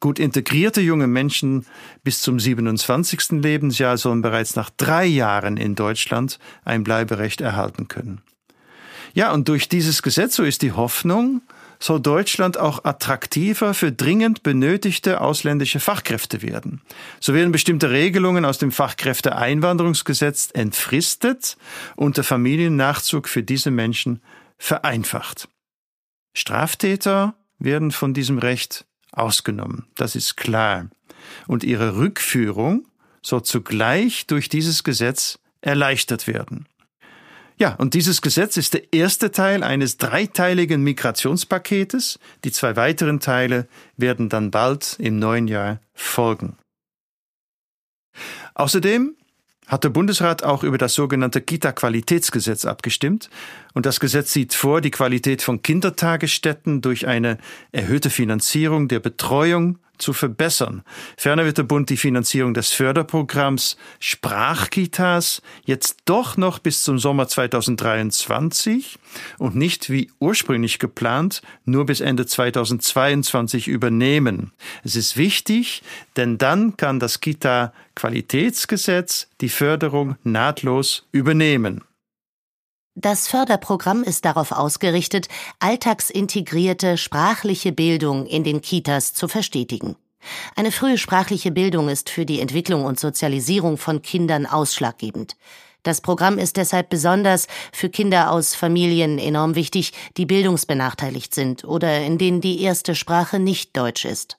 Gut 0.00 0.18
integrierte 0.18 0.80
junge 0.80 1.06
Menschen 1.06 1.64
bis 2.02 2.20
zum 2.20 2.38
27. 2.38 3.42
Lebensjahr 3.42 3.96
sollen 3.96 4.20
bereits 4.20 4.54
nach 4.56 4.68
drei 4.70 5.06
Jahren 5.06 5.56
in 5.56 5.74
Deutschland 5.74 6.38
ein 6.64 6.84
Bleiberecht 6.84 7.40
erhalten 7.40 7.88
können. 7.88 8.20
Ja, 9.14 9.32
und 9.32 9.48
durch 9.48 9.70
dieses 9.70 10.02
Gesetz, 10.02 10.36
so 10.36 10.44
ist 10.44 10.60
die 10.60 10.72
Hoffnung, 10.72 11.40
soll 11.78 12.00
Deutschland 12.00 12.58
auch 12.58 12.84
attraktiver 12.84 13.72
für 13.72 13.90
dringend 13.90 14.42
benötigte 14.42 15.20
ausländische 15.20 15.80
Fachkräfte 15.80 16.42
werden. 16.42 16.82
So 17.20 17.32
werden 17.32 17.52
bestimmte 17.52 17.90
Regelungen 17.90 18.44
aus 18.44 18.58
dem 18.58 18.72
Fachkräfteeinwanderungsgesetz 18.72 20.50
entfristet 20.52 21.56
und 21.96 22.18
der 22.18 22.24
Familiennachzug 22.24 23.28
für 23.28 23.42
diese 23.42 23.70
Menschen 23.70 24.20
vereinfacht. 24.58 25.48
Straftäter 26.34 27.34
werden 27.58 27.90
von 27.90 28.14
diesem 28.14 28.38
Recht 28.38 28.86
ausgenommen, 29.12 29.86
das 29.94 30.14
ist 30.16 30.36
klar. 30.36 30.90
Und 31.46 31.64
ihre 31.64 31.96
Rückführung 31.96 32.86
soll 33.22 33.42
zugleich 33.42 34.26
durch 34.26 34.48
dieses 34.48 34.84
Gesetz 34.84 35.38
erleichtert 35.60 36.26
werden. 36.26 36.68
Ja, 37.58 37.74
und 37.74 37.94
dieses 37.94 38.20
Gesetz 38.20 38.58
ist 38.58 38.74
der 38.74 38.92
erste 38.92 39.32
Teil 39.32 39.62
eines 39.62 39.96
dreiteiligen 39.96 40.82
Migrationspaketes. 40.82 42.18
Die 42.44 42.52
zwei 42.52 42.76
weiteren 42.76 43.18
Teile 43.18 43.66
werden 43.96 44.28
dann 44.28 44.50
bald 44.50 44.96
im 44.98 45.18
neuen 45.18 45.48
Jahr 45.48 45.80
folgen. 45.94 46.58
Außerdem 48.54 49.16
hat 49.66 49.84
der 49.84 49.88
Bundesrat 49.88 50.44
auch 50.44 50.62
über 50.62 50.78
das 50.78 50.94
sogenannte 50.94 51.40
Kita-Qualitätsgesetz 51.40 52.66
abgestimmt. 52.66 53.30
Und 53.76 53.84
das 53.84 54.00
Gesetz 54.00 54.32
sieht 54.32 54.54
vor, 54.54 54.80
die 54.80 54.90
Qualität 54.90 55.42
von 55.42 55.60
Kindertagesstätten 55.60 56.80
durch 56.80 57.06
eine 57.06 57.36
erhöhte 57.72 58.08
Finanzierung 58.08 58.88
der 58.88 59.00
Betreuung 59.00 59.78
zu 59.98 60.14
verbessern. 60.14 60.82
Ferner 61.18 61.44
wird 61.44 61.58
der 61.58 61.64
Bund 61.64 61.90
die 61.90 61.98
Finanzierung 61.98 62.54
des 62.54 62.72
Förderprogramms 62.72 63.76
Sprachkitas 64.00 65.42
jetzt 65.66 65.98
doch 66.06 66.38
noch 66.38 66.58
bis 66.58 66.84
zum 66.84 66.98
Sommer 66.98 67.28
2023 67.28 68.98
und 69.36 69.56
nicht 69.56 69.90
wie 69.90 70.10
ursprünglich 70.20 70.78
geplant 70.78 71.42
nur 71.66 71.84
bis 71.84 72.00
Ende 72.00 72.24
2022 72.24 73.68
übernehmen. 73.68 74.52
Es 74.84 74.96
ist 74.96 75.18
wichtig, 75.18 75.82
denn 76.16 76.38
dann 76.38 76.78
kann 76.78 76.98
das 76.98 77.20
Kita-Qualitätsgesetz 77.20 79.28
die 79.42 79.50
Förderung 79.50 80.16
nahtlos 80.24 81.06
übernehmen. 81.12 81.82
Das 82.98 83.28
Förderprogramm 83.28 84.02
ist 84.02 84.24
darauf 84.24 84.52
ausgerichtet, 84.52 85.28
alltagsintegrierte 85.58 86.96
sprachliche 86.96 87.70
Bildung 87.70 88.24
in 88.24 88.42
den 88.42 88.62
Kitas 88.62 89.12
zu 89.12 89.28
verstetigen. 89.28 89.96
Eine 90.54 90.72
frühe 90.72 90.96
sprachliche 90.96 91.50
Bildung 91.50 91.90
ist 91.90 92.08
für 92.08 92.24
die 92.24 92.40
Entwicklung 92.40 92.86
und 92.86 92.98
Sozialisierung 92.98 93.76
von 93.76 94.00
Kindern 94.00 94.46
ausschlaggebend. 94.46 95.36
Das 95.82 96.00
Programm 96.00 96.38
ist 96.38 96.56
deshalb 96.56 96.88
besonders 96.88 97.48
für 97.70 97.90
Kinder 97.90 98.32
aus 98.32 98.54
Familien 98.54 99.18
enorm 99.18 99.56
wichtig, 99.56 99.92
die 100.16 100.24
bildungsbenachteiligt 100.24 101.34
sind 101.34 101.64
oder 101.64 102.00
in 102.00 102.16
denen 102.16 102.40
die 102.40 102.62
erste 102.62 102.94
Sprache 102.94 103.38
nicht 103.38 103.76
Deutsch 103.76 104.06
ist. 104.06 104.38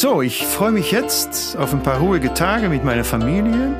So, 0.00 0.22
ich 0.22 0.46
freue 0.46 0.70
mich 0.70 0.92
jetzt 0.92 1.56
auf 1.56 1.72
ein 1.72 1.82
paar 1.82 1.98
ruhige 1.98 2.32
Tage 2.32 2.68
mit 2.68 2.84
meiner 2.84 3.02
Familie. 3.02 3.74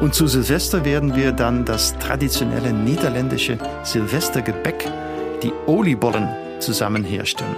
Und 0.00 0.14
zu 0.14 0.26
Silvester 0.26 0.86
werden 0.86 1.14
wir 1.14 1.32
dann 1.32 1.66
das 1.66 1.92
traditionelle 1.98 2.72
niederländische 2.72 3.58
Silvestergebäck, 3.82 4.90
die 5.42 5.52
Oliebollen, 5.66 6.26
zusammen 6.58 7.04
herstellen. 7.04 7.54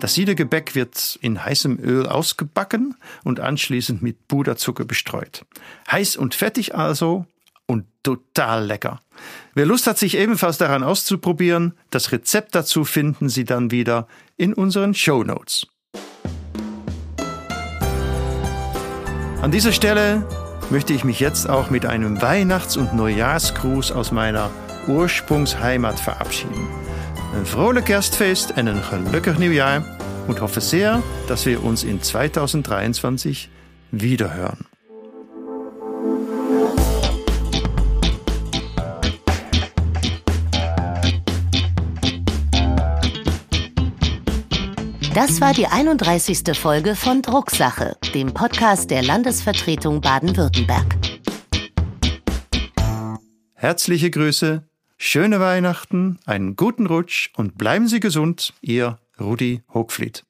Das 0.00 0.14
Siedergebäck 0.14 0.74
wird 0.74 1.20
in 1.22 1.44
heißem 1.44 1.78
Öl 1.78 2.08
ausgebacken 2.08 2.96
und 3.22 3.38
anschließend 3.38 4.02
mit 4.02 4.26
Puderzucker 4.26 4.86
bestreut. 4.86 5.44
Heiß 5.88 6.16
und 6.16 6.34
fettig 6.34 6.74
also 6.74 7.26
und 7.66 7.86
total 8.02 8.66
lecker. 8.66 9.00
Wer 9.54 9.66
Lust 9.66 9.86
hat, 9.86 9.98
sich 9.98 10.16
ebenfalls 10.16 10.58
daran 10.58 10.82
auszuprobieren, 10.82 11.74
das 11.90 12.10
Rezept 12.10 12.56
dazu 12.56 12.84
finden 12.84 13.28
Sie 13.28 13.44
dann 13.44 13.70
wieder 13.70 14.08
in 14.36 14.52
unseren 14.52 14.92
Show 14.92 15.22
Notes. 15.22 15.68
An 19.42 19.50
dieser 19.50 19.72
Stelle 19.72 20.26
möchte 20.70 20.92
ich 20.92 21.04
mich 21.04 21.20
jetzt 21.20 21.48
auch 21.48 21.70
mit 21.70 21.86
einem 21.86 22.20
Weihnachts- 22.22 22.76
und 22.76 22.94
Neujahrsgruß 22.94 23.92
aus 23.92 24.10
meiner 24.10 24.50
Ursprungsheimat 24.88 26.00
verabschieden. 26.00 26.66
Ein 27.34 27.44
frohes 27.44 27.84
Kerstfest 27.84 28.56
und 28.56 28.68
ein 28.68 29.04
glückliches 29.10 29.38
Neujahr 29.38 29.84
und 30.26 30.40
hoffe 30.40 30.60
sehr, 30.60 31.02
dass 31.28 31.44
wir 31.44 31.62
uns 31.62 31.84
in 31.84 32.02
2023 32.02 33.50
wiederhören. 33.92 34.64
Das 45.16 45.40
war 45.40 45.54
die 45.54 45.66
31. 45.66 46.54
Folge 46.58 46.94
von 46.94 47.22
Drucksache, 47.22 47.96
dem 48.12 48.34
Podcast 48.34 48.90
der 48.90 49.02
Landesvertretung 49.02 50.02
Baden-Württemberg. 50.02 50.94
Herzliche 53.54 54.10
Grüße, 54.10 54.68
schöne 54.98 55.40
Weihnachten, 55.40 56.18
einen 56.26 56.54
guten 56.54 56.84
Rutsch 56.84 57.30
und 57.34 57.56
bleiben 57.56 57.88
Sie 57.88 58.00
gesund, 58.00 58.52
Ihr 58.60 58.98
Rudi 59.18 59.62
Hochfliet. 59.72 60.25